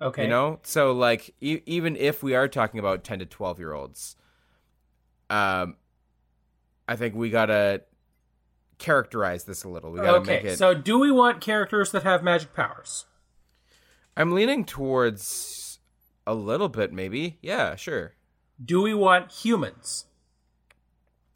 [0.00, 0.24] Okay.
[0.24, 3.72] You know, so like e- even if we are talking about ten to twelve year
[3.72, 4.16] olds,
[5.30, 5.76] um,
[6.88, 7.82] I think we gotta
[8.78, 9.90] characterize this a little.
[9.92, 10.58] We gotta make Okay, it.
[10.58, 13.06] so do we want characters that have magic powers?
[14.16, 15.78] I'm leaning towards
[16.26, 17.38] a little bit, maybe.
[17.42, 18.14] Yeah, sure.
[18.64, 20.06] Do we want humans?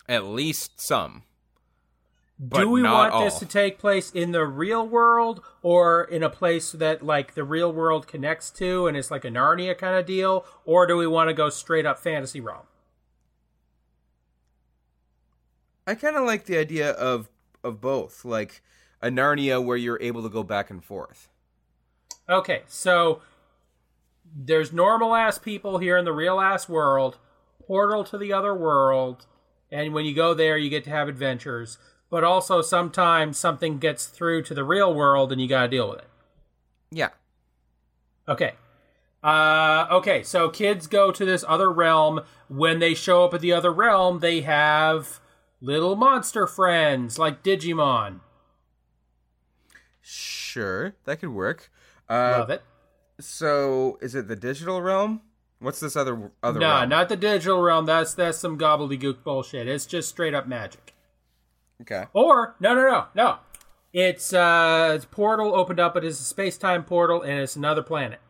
[0.09, 1.24] At least some.
[2.47, 6.70] Do we want this to take place in the real world or in a place
[6.70, 10.47] that like the real world connects to and it's like a Narnia kind of deal
[10.64, 12.62] or do we want to go straight up fantasy realm?
[15.89, 17.30] I kind of like the idea of
[17.64, 18.61] of both, like
[19.01, 21.30] a Narnia where you're able to go back and forth.
[22.28, 23.22] Okay, so
[24.36, 27.16] there's normal ass people here in the real ass world,
[27.66, 29.24] portal to the other world,
[29.72, 31.78] and when you go there you get to have adventures,
[32.11, 35.89] but also sometimes something gets through to the real world and you got to deal
[35.89, 36.11] with it.
[36.91, 37.11] Yeah.
[38.28, 38.53] Okay.
[39.24, 42.20] Uh, okay, so kids go to this other realm.
[42.49, 45.20] When they show up at the other realm, they have
[45.61, 48.20] little monster friends like Digimon.
[50.00, 51.70] Sure, that could work.
[52.09, 52.62] Uh, Love it.
[53.20, 55.20] So, is it the digital realm?
[55.59, 56.88] What's this other other Nah, realm?
[56.90, 57.84] not the digital realm.
[57.86, 59.66] That's that's some gobbledygook bullshit.
[59.66, 60.94] It's just straight up magic.
[61.82, 62.04] Okay.
[62.12, 63.36] Or no, no, no, no.
[63.92, 65.96] It's uh, it's portal opened up.
[65.96, 68.20] It is a space time portal, and it's another planet,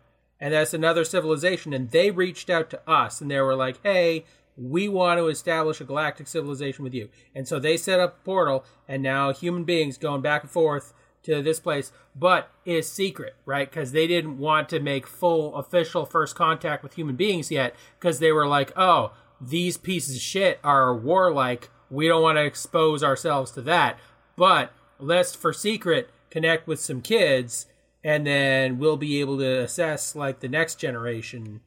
[0.40, 1.72] and that's another civilization.
[1.74, 4.24] And they reached out to us, and they were like, "Hey,
[4.58, 8.24] we want to establish a galactic civilization with you." And so they set up a
[8.24, 10.92] portal, and now human beings going back and forth
[11.22, 13.70] to this place, but it's secret, right?
[13.70, 18.18] Because they didn't want to make full official first contact with human beings yet, because
[18.18, 21.70] they were like, "Oh, these pieces of shit are warlike.
[21.90, 23.98] We don't want to expose ourselves to that."
[24.36, 27.66] But let's for secret connect with some kids
[28.04, 31.60] and then we'll be able to assess like the next generation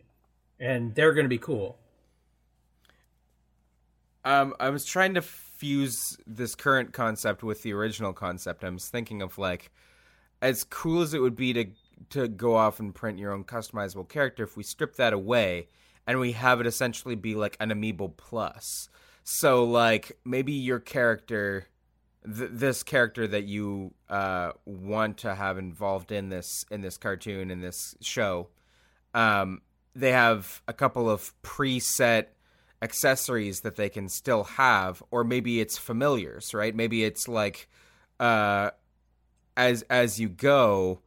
[0.59, 1.77] and they're going to be cool
[4.23, 8.63] Um, I was trying to fuse this current concept with the original concept.
[8.63, 9.71] I was thinking of like,
[10.41, 11.65] as cool as it would be to
[12.09, 15.67] to go off and print your own customizable character, if we strip that away
[16.07, 18.89] and we have it essentially be like an amiibo plus.
[19.23, 21.67] So like maybe your character,
[22.25, 27.51] th- this character that you uh, want to have involved in this in this cartoon
[27.51, 28.49] in this show,
[29.13, 29.61] um,
[29.95, 32.27] they have a couple of preset
[32.81, 36.75] accessories that they can still have or maybe it's familiars right?
[36.75, 37.67] Maybe it's like
[38.19, 38.71] uh
[39.57, 41.01] as as you go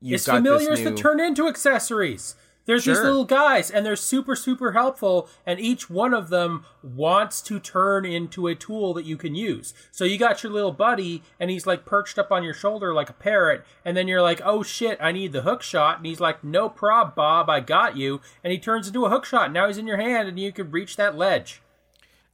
[0.00, 0.90] you've it's got familiars new...
[0.90, 2.34] that turn into accessories
[2.66, 7.40] there's these little guys and they're super super helpful and each one of them wants
[7.42, 9.72] to turn into a tool that you can use.
[9.90, 13.08] So you got your little buddy and he's like perched up on your shoulder like
[13.08, 16.20] a parrot and then you're like oh shit i need the hook shot and he's
[16.20, 19.52] like no prob bob i got you and he turns into a hook shot.
[19.52, 21.62] Now he's in your hand and you can reach that ledge.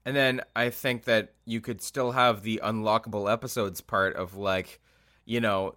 [0.05, 4.81] And then i think that you could still have the unlockable episodes part of like
[5.25, 5.75] you know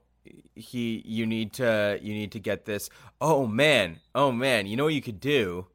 [0.56, 2.90] he you need to you need to get this.
[3.22, 5.68] Oh man, oh man, you know what you could do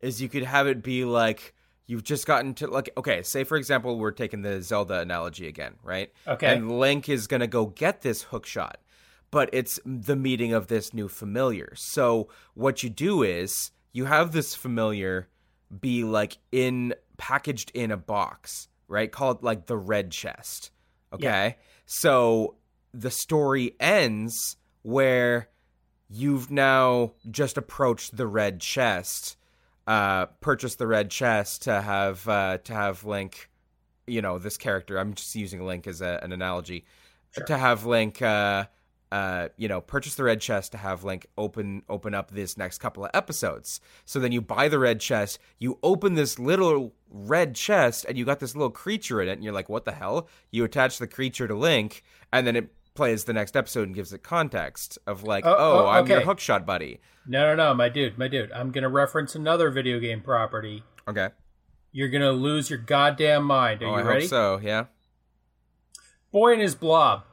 [0.00, 1.54] is you could have it be like
[1.86, 5.74] you've just gotten to like okay, say for example we're taking the Zelda analogy again,
[5.82, 6.12] right?
[6.26, 6.54] Okay.
[6.54, 8.78] And Link is gonna go get this hook shot,
[9.30, 11.72] but it's the meeting of this new familiar.
[11.76, 15.28] So what you do is you have this familiar
[15.80, 19.10] be like in packaged in a box, right?
[19.10, 20.70] Call it like the red chest.
[21.12, 21.56] Okay.
[21.86, 22.54] So
[22.92, 25.48] the story ends where
[26.08, 29.36] you've now just approached the red chest,
[29.86, 33.50] uh, purchased the red chest to have uh, to have Link,
[34.06, 34.98] you know, this character.
[34.98, 36.84] I'm just using Link as a, an analogy
[37.46, 38.20] to have Link.
[38.20, 38.66] Uh,
[39.12, 42.78] uh, you know, purchase the red chest to have Link open open up this next
[42.78, 43.80] couple of episodes.
[44.04, 48.24] So then you buy the red chest, you open this little red chest, and you
[48.24, 51.08] got this little creature in it, and you're like, "What the hell?" You attach the
[51.08, 55.22] creature to Link, and then it plays the next episode and gives it context of
[55.22, 56.26] like, Oh, "Oh, oh, I'm your okay.
[56.26, 58.52] hookshot buddy." No, no, no, my dude, my dude.
[58.52, 60.82] I'm gonna reference another video game property.
[61.06, 61.30] Okay.
[61.92, 63.82] You're gonna lose your goddamn mind.
[63.82, 64.20] Are oh, you I ready?
[64.22, 64.60] hope so.
[64.62, 64.86] Yeah.
[66.32, 67.24] Boy and his blob.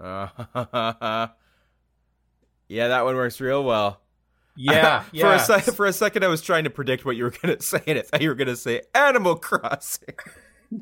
[0.00, 0.26] Uh,
[2.68, 4.00] yeah, that one works real well.
[4.56, 5.34] Yeah, for yeah.
[5.36, 7.62] a sec- for a second, I was trying to predict what you were going to
[7.62, 10.14] say, and I thought you were going to say Animal Crossing.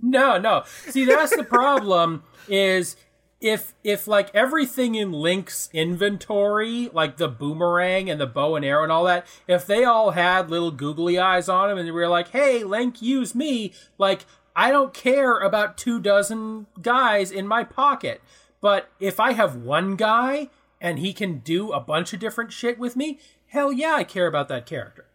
[0.02, 0.64] No, no.
[0.88, 2.22] See, that's the problem.
[2.48, 2.96] Is
[3.40, 8.82] if if like everything in Link's inventory, like the boomerang and the bow and arrow
[8.82, 12.08] and all that, if they all had little googly eyes on them and they were
[12.08, 17.64] like, "Hey, Link, use me," like I don't care about two dozen guys in my
[17.64, 18.20] pocket,
[18.60, 22.78] but if I have one guy and he can do a bunch of different shit
[22.78, 25.06] with me, hell yeah, I care about that character.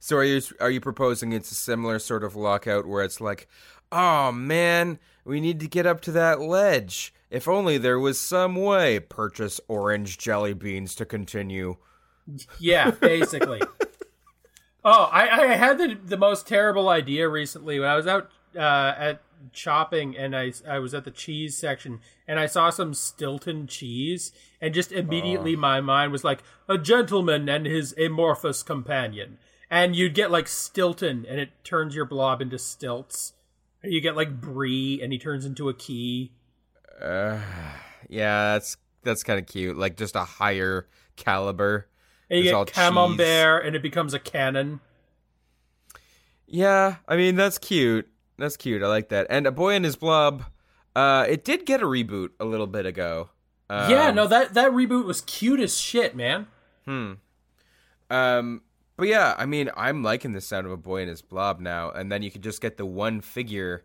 [0.00, 3.48] So are you are you proposing it's a similar sort of lockout where it's like,
[3.92, 7.12] oh man, we need to get up to that ledge.
[7.30, 9.00] If only there was some way.
[9.00, 11.76] Purchase orange jelly beans to continue.
[12.58, 13.60] Yeah, basically.
[14.84, 18.94] oh, I, I had the the most terrible idea recently when I was out uh,
[18.96, 19.22] at
[19.52, 24.32] shopping and I I was at the cheese section and I saw some Stilton cheese
[24.60, 29.38] and just immediately my mind was like a gentleman and his amorphous companion.
[29.70, 33.34] And you'd get like Stilton and it turns your blob into stilts.
[33.84, 36.32] Or you get like Brie and he turns into a key.
[37.00, 37.40] Uh,
[38.08, 39.76] yeah, that's that's kind of cute.
[39.76, 40.86] Like just a higher
[41.16, 41.88] caliber.
[42.30, 42.84] And you It's get cheese.
[42.84, 44.80] Camembert and it becomes a cannon.
[46.46, 48.08] Yeah, I mean that's cute.
[48.38, 48.82] That's cute.
[48.82, 49.26] I like that.
[49.30, 50.44] And a boy and his blob.
[50.94, 53.30] Uh, it did get a reboot a little bit ago.
[53.70, 56.46] Um, yeah, no, that that reboot was cute as shit, man.
[56.86, 57.14] Hmm.
[58.10, 58.62] Um,
[58.96, 61.90] but yeah, I mean, I'm liking the sound of a boy and his blob now,
[61.90, 63.84] and then you could just get the one figure.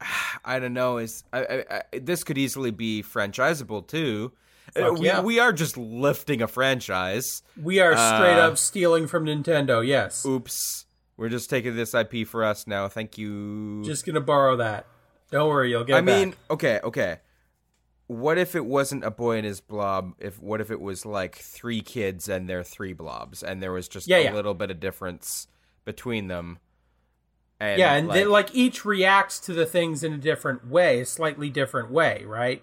[0.44, 0.98] I don't know.
[0.98, 4.32] Is I, I, I, this could easily be franchisable too?
[4.74, 5.20] Uh, Fuck we yeah.
[5.20, 7.42] we are just lifting a franchise.
[7.60, 9.86] We are straight Uh, up stealing from Nintendo.
[9.86, 10.86] Yes, Oops,
[11.16, 12.88] we're just taking this IP for us now.
[12.88, 13.82] Thank you.
[13.84, 14.86] just gonna borrow that.
[15.30, 15.96] Don't worry, you'll get.
[15.96, 16.38] I mean, back.
[16.50, 17.16] okay, okay.
[18.08, 20.14] What if it wasn't a boy and his blob?
[20.20, 23.88] If what if it was like three kids and their three blobs, and there was
[23.88, 24.32] just Yeah, a yeah.
[24.34, 25.48] little bit of difference
[25.84, 26.58] between them?
[27.58, 31.00] And yeah, and like, they like each reacts to the things in a different way,
[31.00, 32.62] a slightly different way, right?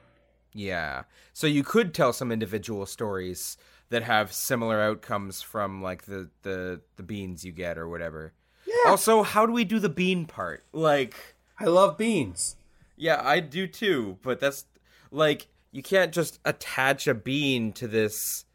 [0.54, 1.04] yeah.
[1.34, 3.58] So you could tell some individual stories
[3.90, 8.34] that have similar outcomes from like the the the beans you get or whatever.
[8.66, 8.92] Yeah.
[8.92, 10.64] Also, how do we do the bean part?
[10.72, 11.16] Like.
[11.60, 12.56] I love beans.
[12.98, 14.66] Yeah, I do too, but that's
[15.12, 18.46] like you can't just attach a bean to this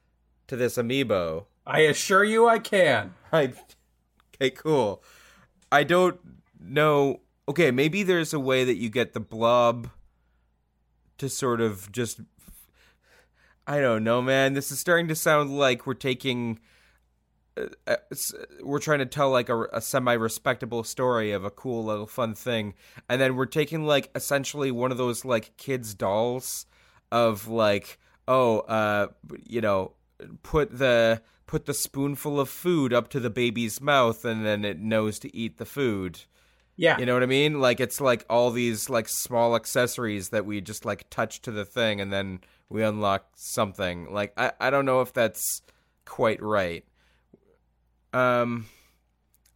[0.49, 1.47] to this amiibo.
[1.67, 3.15] I assure you, I can.
[3.33, 3.53] I
[4.35, 5.03] Okay, cool.
[5.71, 6.19] I don't
[6.61, 7.21] know.
[7.49, 9.91] Okay, maybe there's a way that you get the blob
[11.19, 12.21] to sort of just
[13.67, 14.55] I don't know, man.
[14.55, 16.59] This is starting to sound like we're taking
[17.59, 17.97] uh, uh,
[18.63, 22.75] we're trying to tell like a, a semi-respectable story of a cool little fun thing
[23.09, 26.67] and then we're taking like essentially one of those like kids dolls
[27.11, 29.09] of like oh uh
[29.47, 29.93] you know
[30.43, 34.79] put the put the spoonful of food up to the baby's mouth and then it
[34.79, 36.21] knows to eat the food.
[36.77, 37.59] Yeah, you know what i mean?
[37.59, 41.65] Like it's like all these like small accessories that we just like touch to the
[41.65, 44.13] thing and then we unlock something.
[44.13, 45.63] Like i i don't know if that's
[46.05, 46.85] quite right.
[48.13, 48.67] Um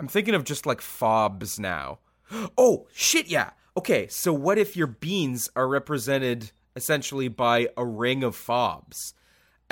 [0.01, 2.01] i'm thinking of just like fobs now.
[2.59, 3.51] Oh shit yeah.
[3.77, 9.13] Okay so what if your beans are represented essentially by a ring of fobs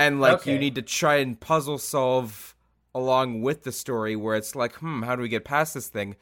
[0.00, 2.54] and like you need to try and puzzle solve
[2.94, 6.16] along with the story where it's like hmm how do we get past this thing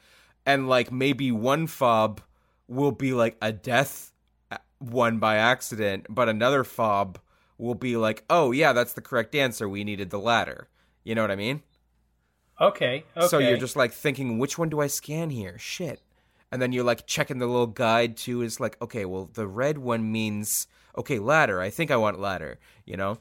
[0.45, 2.21] and like maybe one fob
[2.67, 4.11] will be like a death
[4.51, 7.19] uh, one by accident but another fob
[7.59, 9.69] will be like, "Oh yeah, that's the correct answer.
[9.69, 10.69] We needed the ladder."
[11.03, 11.61] You know what I mean?
[12.59, 13.03] Okay.
[13.15, 13.27] Okay.
[13.27, 15.57] So you're just like thinking, which one do I scan here?
[15.59, 16.01] Shit.
[16.51, 18.41] And then you're like checking the little guide too.
[18.41, 20.67] Is like, okay, well, the red one means
[20.97, 21.61] okay, ladder.
[21.61, 22.57] I think I want ladder.
[22.85, 23.19] You know?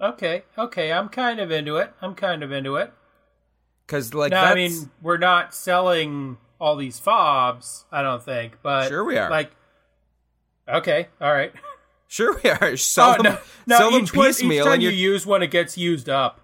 [0.00, 0.44] Okay.
[0.58, 0.92] Okay.
[0.92, 1.92] I'm kind of into it.
[2.02, 2.92] I'm kind of into it.
[3.86, 7.84] Because like, Now, that's, I mean, we're not selling all these fobs.
[7.92, 9.30] I don't think, but Sure we are.
[9.30, 9.52] Like,
[10.68, 11.52] okay, all right.
[12.08, 12.76] sure we are.
[12.76, 15.24] Sell Oh, them, no, no, sell them each, one, each piecemeal, time and you use
[15.24, 16.40] one, it gets used up.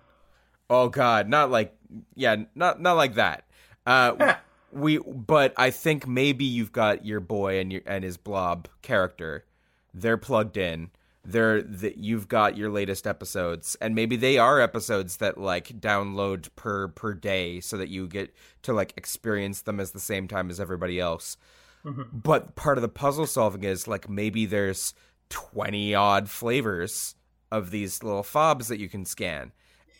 [0.70, 1.74] Oh God, not like
[2.14, 3.44] yeah, not not like that.
[3.86, 4.34] Uh,
[4.72, 9.44] we, but I think maybe you've got your boy and your and his blob character.
[9.92, 10.90] They're plugged in.
[11.24, 16.48] They're the, you've got your latest episodes, and maybe they are episodes that like download
[16.56, 20.50] per per day, so that you get to like experience them as the same time
[20.50, 21.36] as everybody else.
[21.84, 22.02] Mm-hmm.
[22.12, 24.94] But part of the puzzle solving is like maybe there's
[25.28, 27.14] twenty odd flavors
[27.52, 29.52] of these little fobs that you can scan.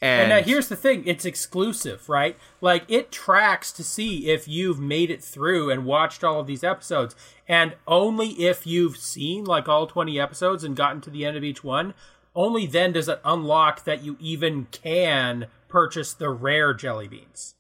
[0.03, 2.37] And now here's the thing: it's exclusive, right?
[2.61, 6.65] Like it tracks to see if you've made it through and watched all of these
[6.65, 7.15] episodes,
[7.47, 11.45] and only if you've seen like all 20 episodes and gotten to the end of
[11.45, 11.95] each one,
[12.35, 17.55] only then does it unlock that you even can purchase the rare jelly beans.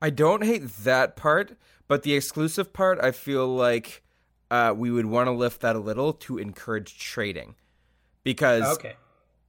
[0.00, 1.56] I don't hate that part,
[1.88, 4.04] but the exclusive part, I feel like
[4.48, 7.56] uh, we would want to lift that a little to encourage trading,
[8.22, 8.94] because Okay.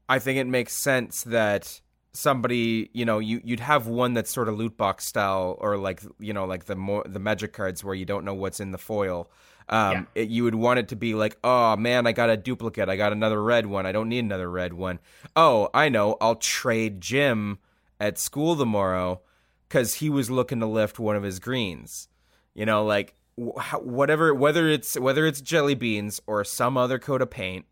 [0.10, 1.80] I think it makes sense that
[2.14, 6.02] somebody, you know, you you'd have one that's sort of loot box style, or like
[6.20, 8.78] you know, like the more the magic cards where you don't know what's in the
[8.78, 9.30] foil.
[9.70, 12.90] Um, it, you would want it to be like, oh man, I got a duplicate.
[12.90, 13.86] I got another red one.
[13.86, 15.00] I don't need another red one.
[15.36, 16.18] Oh, I know.
[16.20, 17.60] I'll trade Jim
[18.00, 19.22] at school tomorrow
[19.68, 22.08] because he was looking to lift one of his greens.
[22.56, 27.22] You know, like wh- whatever, whether it's whether it's jelly beans or some other coat
[27.22, 27.66] of paint.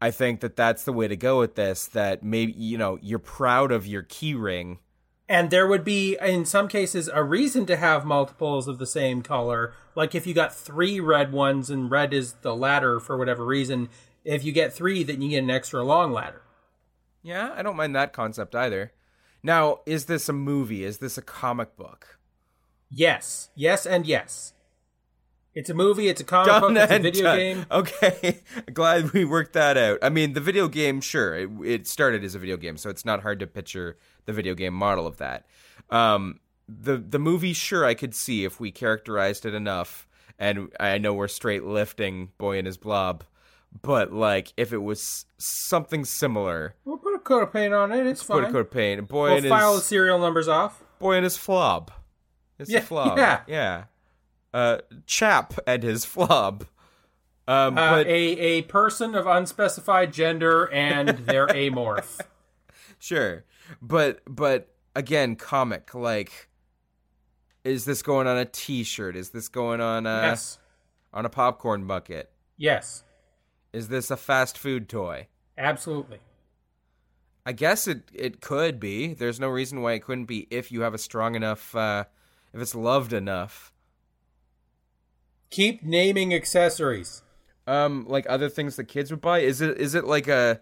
[0.00, 1.86] I think that that's the way to go with this.
[1.86, 4.78] That maybe you know you're proud of your key ring.
[5.28, 9.22] And there would be, in some cases, a reason to have multiples of the same
[9.22, 9.72] color.
[9.94, 13.90] Like if you got three red ones and red is the ladder for whatever reason,
[14.24, 16.42] if you get three, then you get an extra long ladder.
[17.22, 18.92] Yeah, I don't mind that concept either.
[19.40, 20.82] Now, is this a movie?
[20.82, 22.18] Is this a comic book?
[22.90, 24.52] Yes, yes, and yes.
[25.54, 26.08] It's a movie.
[26.08, 26.72] It's a comic book.
[26.76, 27.38] It's a video done.
[27.38, 27.66] game.
[27.70, 28.40] Okay,
[28.72, 29.98] glad we worked that out.
[30.02, 33.04] I mean, the video game, sure, it, it started as a video game, so it's
[33.04, 33.96] not hard to picture
[34.26, 35.46] the video game model of that.
[35.90, 36.38] Um,
[36.68, 40.06] the the movie, sure, I could see if we characterized it enough,
[40.38, 43.24] and I know we're straight lifting Boy and His Blob,
[43.82, 48.06] but like if it was something similar, We'll put a coat of paint on it.
[48.06, 48.50] It's put fine.
[48.50, 50.80] a coat of paint, Boy we'll and file the his serial numbers off.
[51.00, 51.88] Boy and his Flob,
[52.56, 53.40] it's Yeah, a Flob, yeah.
[53.48, 53.84] yeah.
[54.52, 56.62] Uh, Chap and his Flob.
[57.48, 62.20] Um, Uh, but a a person of unspecified gender and their amorph.
[62.98, 63.44] Sure.
[63.80, 66.48] But but again, comic like
[67.64, 69.16] is this going on a t-shirt?
[69.16, 70.58] Is this going on a yes,
[71.12, 72.30] on a popcorn bucket?
[72.56, 73.04] yes,
[73.72, 75.28] Is this a fast food toy?
[75.58, 76.18] absolutely.
[77.46, 79.14] I guess it it could be.
[79.14, 82.04] There's no reason why it couldn't be if you have a strong enough uh
[82.52, 83.69] if it's loved enough.
[85.50, 87.22] Keep naming accessories.
[87.66, 89.40] Um like other things that kids would buy?
[89.40, 90.60] Is it is it like a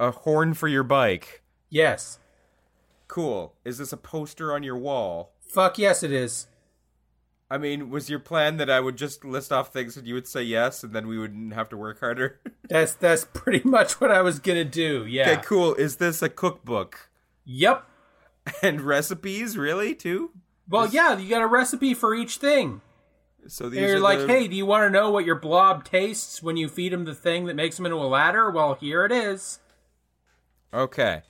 [0.00, 1.42] a horn for your bike?
[1.70, 2.18] Yes.
[3.08, 3.54] Cool.
[3.64, 5.32] Is this a poster on your wall?
[5.40, 6.46] Fuck yes, it is.
[7.50, 10.26] I mean, was your plan that I would just list off things and you would
[10.28, 12.38] say yes, and then we wouldn't have to work harder?
[12.68, 15.06] That's that's pretty much what I was gonna do.
[15.06, 15.30] Yeah.
[15.30, 15.74] okay, cool.
[15.76, 17.08] Is this a cookbook
[17.46, 17.86] Yep.
[18.62, 19.56] and recipes?
[19.56, 20.32] Really, too?
[20.68, 22.82] Well, yeah, you got a recipe for each thing.
[23.48, 25.84] So these You're are like, the- hey, do you want to know what your blob
[25.84, 28.50] tastes when you feed him the thing that makes him into a ladder?
[28.50, 29.60] Well, here it is.
[30.72, 31.22] okay.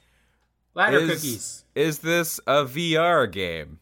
[0.75, 1.65] Ladder is, cookies.
[1.75, 3.81] Is this a VR game?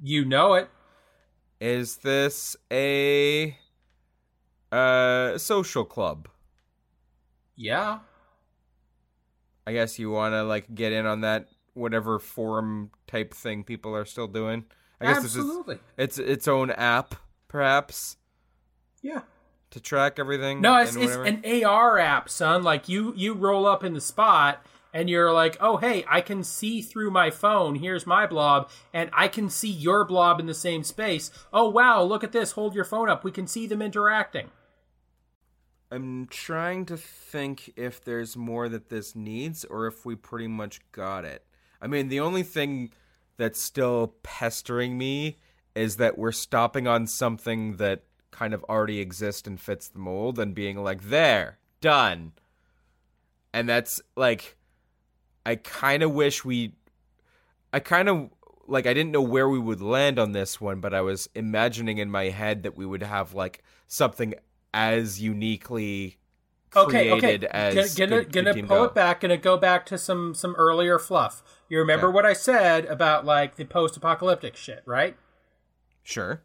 [0.00, 0.68] You know it.
[1.60, 3.56] Is this a
[4.70, 6.28] uh social club?
[7.56, 7.98] Yeah.
[9.66, 13.94] I guess you want to like get in on that whatever forum type thing people
[13.96, 14.64] are still doing.
[15.00, 15.78] I guess Absolutely.
[15.96, 17.16] this is it's its own app,
[17.48, 18.16] perhaps,
[19.02, 19.22] Yeah.
[19.70, 20.60] to track everything.
[20.60, 22.62] No, it's, and it's an AR app, son.
[22.62, 26.42] Like you you roll up in the spot and you're like, "Oh, hey, I can
[26.42, 27.74] see through my phone.
[27.74, 31.30] Here's my blob, and I can see your blob in the same space.
[31.52, 32.52] Oh, wow, look at this.
[32.52, 33.22] Hold your phone up.
[33.24, 34.50] We can see them interacting."
[35.90, 40.80] I'm trying to think if there's more that this needs or if we pretty much
[40.92, 41.44] got it.
[41.80, 42.92] I mean, the only thing
[43.38, 45.38] that's still pestering me
[45.74, 50.38] is that we're stopping on something that kind of already exists and fits the mold
[50.38, 52.32] and being like, there, done.
[53.52, 54.56] And that's like
[55.46, 56.74] I kind of wish we
[57.72, 58.30] I kind of
[58.66, 61.98] like I didn't know where we would land on this one, but I was imagining
[61.98, 64.34] in my head that we would have like something
[64.74, 66.18] as uniquely
[66.76, 67.18] Okay, okay.
[67.20, 68.84] created as gonna gonna, Good- gonna Good pull Go.
[68.84, 69.20] it back.
[69.22, 71.42] Gonna go back to some some earlier fluff.
[71.70, 72.14] You remember Okay.
[72.14, 75.16] what I said about like the post-apocalyptic shit, right?
[76.02, 76.40] Sure.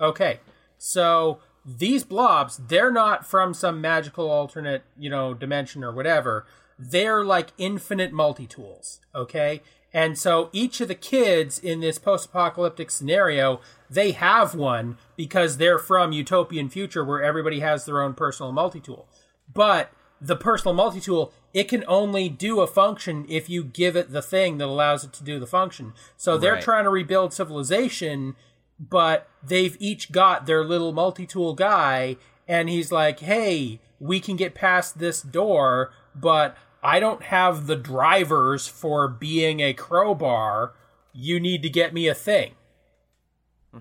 [0.00, 0.40] Okay,
[0.76, 6.46] so these blobs, they're not from some magical alternate, you know, dimension or whatever.
[6.78, 9.60] They're like infinite multi tools, okay?
[9.92, 15.56] And so each of the kids in this post apocalyptic scenario, they have one because
[15.56, 19.08] they're from utopian future where everybody has their own personal multi tool.
[19.52, 19.90] But
[20.20, 24.22] the personal multi tool, it can only do a function if you give it the
[24.22, 25.94] thing that allows it to do the function.
[26.16, 26.62] So they're Right.
[26.62, 28.36] trying to rebuild civilization
[28.78, 32.16] but they've each got their little multi-tool guy
[32.46, 37.76] and he's like hey we can get past this door but i don't have the
[37.76, 40.74] drivers for being a crowbar
[41.12, 42.54] you need to get me a thing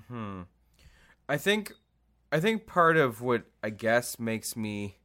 [0.07, 0.41] Hmm.
[1.29, 1.73] I think
[2.31, 4.97] I think part of what I guess makes me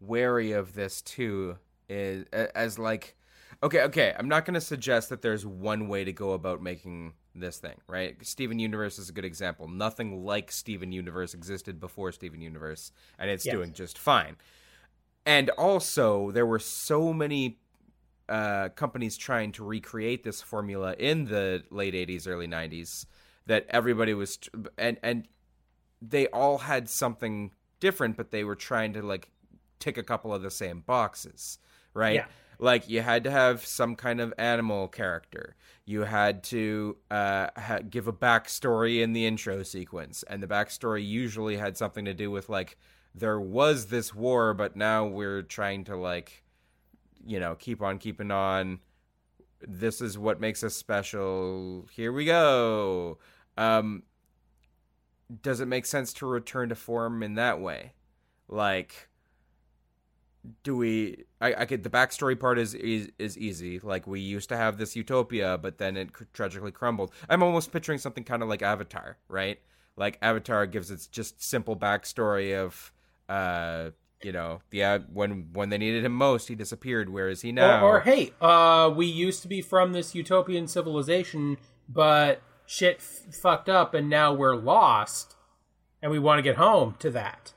[0.00, 1.58] wary of this too
[1.88, 3.16] is as like
[3.62, 7.14] okay, okay, I'm not going to suggest that there's one way to go about making
[7.34, 8.16] this thing, right?
[8.26, 9.68] Steven Universe is a good example.
[9.68, 13.54] Nothing like Steven Universe existed before Steven Universe and it's Yes.
[13.54, 14.36] doing just fine.
[15.26, 17.58] And also, there were so many
[18.28, 23.06] uh, companies trying to recreate this formula in the late 80s, early 90s
[23.46, 24.38] that everybody was
[24.76, 25.26] and and
[26.02, 29.30] they all had something different, but they were trying to like
[29.78, 31.58] tick a couple of the same boxes,
[31.94, 32.16] right?
[32.16, 32.26] Yeah.
[32.58, 35.54] Like you had to have some kind of animal character.
[35.84, 41.06] You had to uh, ha- give a backstory in the intro sequence, and the backstory
[41.06, 42.76] usually had something to do with like
[43.14, 46.42] there was this war, but now we're trying to like,
[47.24, 48.80] you know, keep on keeping on.
[49.60, 51.88] This is what makes us special.
[51.92, 53.18] Here we go.
[53.56, 54.04] Um,
[55.42, 57.92] does it make sense to return to form in that way?
[58.48, 59.08] Like,
[60.62, 61.24] do we?
[61.40, 61.82] I, I could.
[61.82, 63.78] The backstory part is, is is easy.
[63.80, 67.12] Like we used to have this utopia, but then it cr- tragically crumbled.
[67.28, 69.58] I'm almost picturing something kind of like Avatar, right?
[69.96, 72.92] Like Avatar gives its just simple backstory of,
[73.28, 73.90] uh,
[74.22, 77.08] you know, the uh, when when they needed him most, he disappeared.
[77.10, 77.84] Where is he now?
[77.84, 81.56] or, or hey uh we used to be from this utopian civilization
[81.88, 85.34] but shit f- fucked up and now we're lost
[86.02, 87.52] and we want to get home to that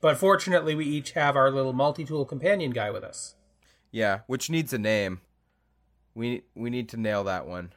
[0.00, 3.34] but fortunately we each have our little multi-tool companion guy with us
[3.92, 5.20] Yeah, which needs a name.
[6.14, 7.72] We we need to nail that one.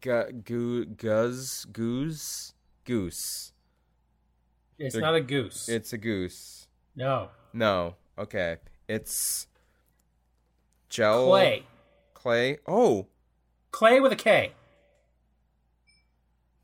[0.00, 2.54] Gu- goo guz goose
[2.84, 3.52] goose.
[4.78, 6.66] it's They're- not a goose It's a goose.
[6.96, 7.96] no No.
[8.18, 8.58] Okay.
[8.88, 9.46] It's
[10.88, 11.64] gel clay
[12.14, 12.58] Clay.
[12.66, 13.06] Oh.
[13.72, 14.52] clay with a k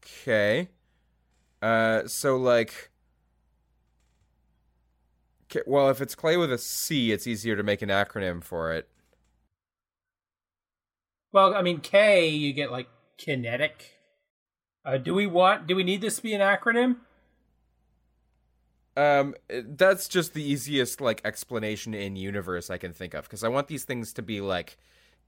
[0.05, 0.68] Okay.
[1.62, 2.07] Uh.
[2.07, 2.88] So like.
[5.66, 8.88] Well, if it's clay with a C, it's easier to make an acronym for it.
[11.32, 12.88] well i mean k you get like
[13.18, 13.94] kinetic
[14.84, 16.96] uh, do we want do we need this to be an acronym
[18.96, 23.49] Um, that's just the easiest like explanation in universe I can think of because I
[23.49, 24.76] want these things to be like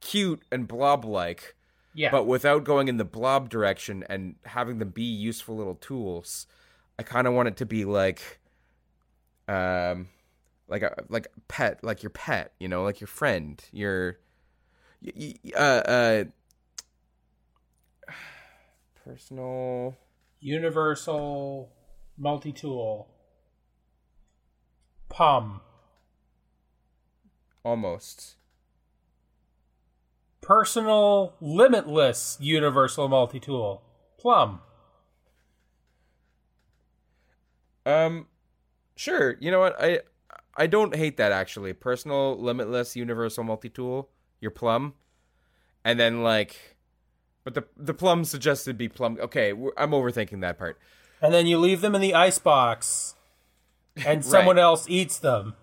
[0.00, 1.54] cute and blob like,
[1.94, 6.46] yeah but without going in the blob direction and having them be useful little tools.
[6.98, 8.39] I kind of want it to be like,
[9.50, 10.08] um,
[10.68, 14.18] like a like pet, like your pet, you know, like your friend, your,
[15.56, 16.24] uh, uh,
[19.04, 19.96] personal.
[20.40, 21.72] universal
[22.16, 23.08] multi-tool
[25.08, 25.60] pum
[27.64, 28.36] Almost.
[30.40, 33.82] personal limitless universal multi-tool
[34.18, 34.60] plum
[37.86, 38.26] Um,
[39.00, 39.36] sure.
[39.40, 39.80] You know what?
[39.80, 40.00] I
[40.56, 41.72] I don't hate that actually.
[41.72, 44.10] Personal, limitless, universal multi-tool.
[44.40, 44.94] Your plum,
[45.84, 46.76] and then like,
[47.44, 49.18] but the the plum suggested be plum.
[49.20, 50.78] Okay, I'm overthinking that part.
[51.22, 53.14] and then you leave them in the ice box
[54.06, 55.54] and someone else eats them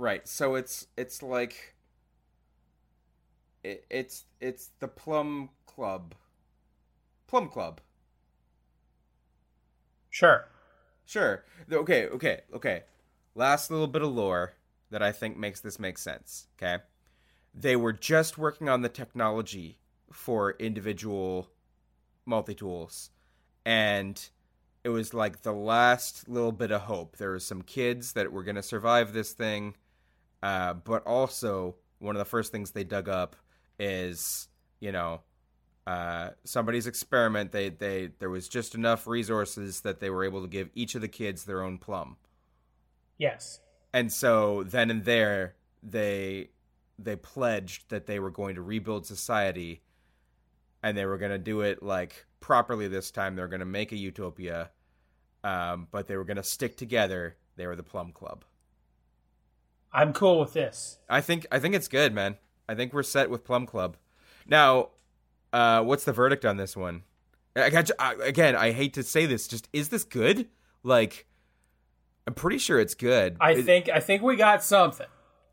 [0.00, 0.26] Right.
[0.26, 1.74] So it's it's like.
[3.62, 6.14] It, it's it's the plum club.
[7.26, 7.82] Plum club.
[10.08, 10.48] sure
[11.10, 11.44] Sure.
[11.72, 12.82] Okay, okay, okay.
[13.34, 14.52] Last little bit of lore
[14.90, 16.82] that I think makes this make sense, okay?
[17.54, 19.78] They were just working on the technology
[20.12, 21.50] for individual
[22.26, 23.10] multi tools,
[23.66, 24.20] and
[24.84, 27.16] it was like the last little bit of hope.
[27.18, 29.76] There was some kids that were going to survive this thing,
[30.42, 33.36] Uh, but also, one of the first things they dug up
[33.80, 34.48] is,
[34.80, 35.22] you know,
[35.86, 37.52] uh, somebody's experiment.
[37.52, 41.00] They they there was just enough resources that they were able to give each of
[41.00, 42.16] the kids their own plum.
[43.18, 43.60] Yes.
[43.92, 46.50] And so then and there they
[46.98, 49.82] they pledged that they were going to rebuild society
[50.82, 53.36] and they were going to do it like properly this time.
[53.36, 54.70] They're going to make a utopia,
[55.44, 57.36] um, but they were going to stick together.
[57.56, 58.44] They were the Plum Club.
[59.92, 60.98] I'm cool with this.
[61.08, 62.36] I think I think it's good, man.
[62.68, 63.96] I think we're set with Plum Club.
[64.46, 64.90] Now,
[65.52, 67.02] uh, what's the verdict on this one?
[67.56, 68.54] I got I, again.
[68.56, 69.48] I hate to say this.
[69.48, 70.48] Just is this good?
[70.82, 71.26] Like,
[72.26, 73.36] I'm pretty sure it's good.
[73.40, 75.06] I It- think I think we got something.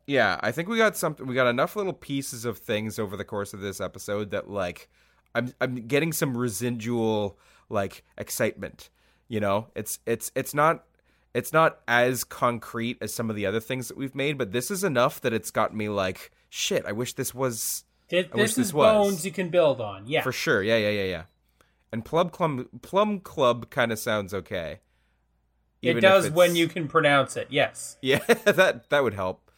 [0.06, 1.26] Yeah, I think we got something.
[1.26, 4.88] We got enough little pieces of things over the course of this episode that like
[5.34, 7.38] I'm I'm getting some residual
[7.68, 8.90] like excitement.
[9.28, 10.84] You know, it's it's it's not
[11.34, 14.70] it's not as concrete as some of the other things that we've made, but this
[14.70, 16.86] is enough that it's got me like shit.
[16.86, 18.92] I wish this was This, this this is was.
[18.92, 20.06] bones you can build on.
[20.06, 20.22] Yeah.
[20.22, 20.62] for sure.
[20.62, 21.22] Yeah, yeah, yeah, yeah.
[21.92, 24.80] And Plum Club Plum Club kind of sounds okay.
[25.82, 27.48] it Even does when you can pronounce it.
[27.50, 27.96] Yes.
[28.02, 29.50] Yeah, that that would help.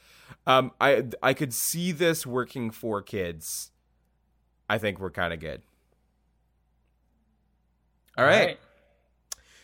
[0.47, 3.71] Um, I I could see this working for kids.
[4.69, 5.63] I think we're kind of good.
[8.17, 8.59] All right.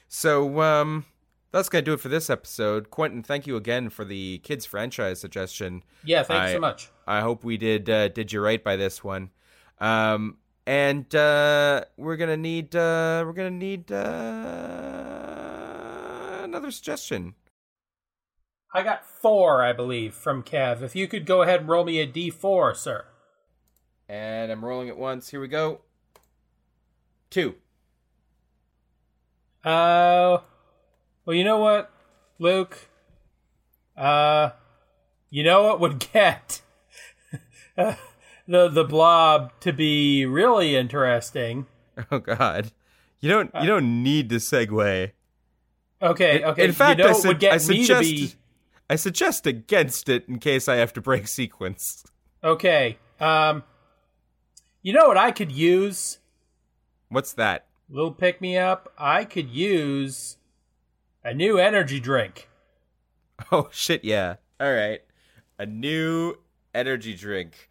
[0.08, 1.04] So um,
[1.52, 2.90] that's gonna do it for this episode.
[2.90, 5.82] Quentin, thank you again for the kids franchise suggestion.
[6.04, 6.22] Yeah.
[6.22, 6.90] Thanks I- so much.
[7.06, 9.30] I hope we did uh, did you right by this one.
[9.78, 14.02] Um, and uh, we're gonna need uh, we're gonna need uh,
[16.42, 17.34] another suggestion.
[18.74, 20.82] I got four, I believe, from Kev.
[20.82, 23.06] If you could go ahead and roll me a D4, sir.
[24.08, 25.30] And I'm rolling it once.
[25.30, 25.80] Here we go.
[27.30, 27.54] Two.
[29.64, 30.38] Uh,
[31.24, 31.90] well, you know what,
[32.38, 32.88] Luke?
[33.96, 34.50] Uh,
[35.30, 36.60] you know what would get
[37.76, 37.94] uh,
[38.48, 41.66] the the blob to be really interesting?
[42.10, 42.72] Oh God.
[43.20, 43.50] You don't.
[43.60, 45.12] You don't need to segue.
[46.02, 46.64] Okay, okay.
[46.64, 47.88] In fact, you know I, su- would get I me suggest.
[48.02, 48.34] to be
[48.90, 52.04] I suggest against it in case I have to break sequence.
[52.44, 52.98] okay.
[53.18, 53.62] Um,
[54.82, 56.18] you know what I could use?
[57.08, 57.66] What's that?
[57.88, 58.92] Little pick me up.
[58.98, 60.36] I could use
[61.24, 62.48] a new energy drink.
[63.50, 64.04] Oh shit!
[64.04, 64.36] Yeah.
[64.60, 65.00] All right.
[65.58, 66.36] A new
[66.76, 67.68] energy drink.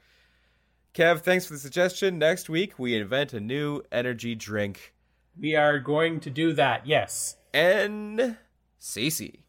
[0.94, 2.18] Kev, thanks for the suggestion.
[2.18, 4.94] Next week we invent a new energy drink.
[5.40, 6.88] We are going to do that.
[6.88, 7.38] Yes.
[7.54, 8.38] And
[8.80, 9.40] Cece.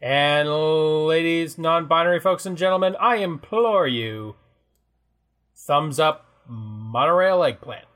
[0.00, 4.36] And ladies, non-binary folks and gentlemen, I implore you,
[5.54, 7.86] thumbs up monorail eggplant.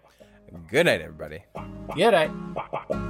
[0.71, 1.45] Good night, everybody.
[1.95, 3.06] Good night.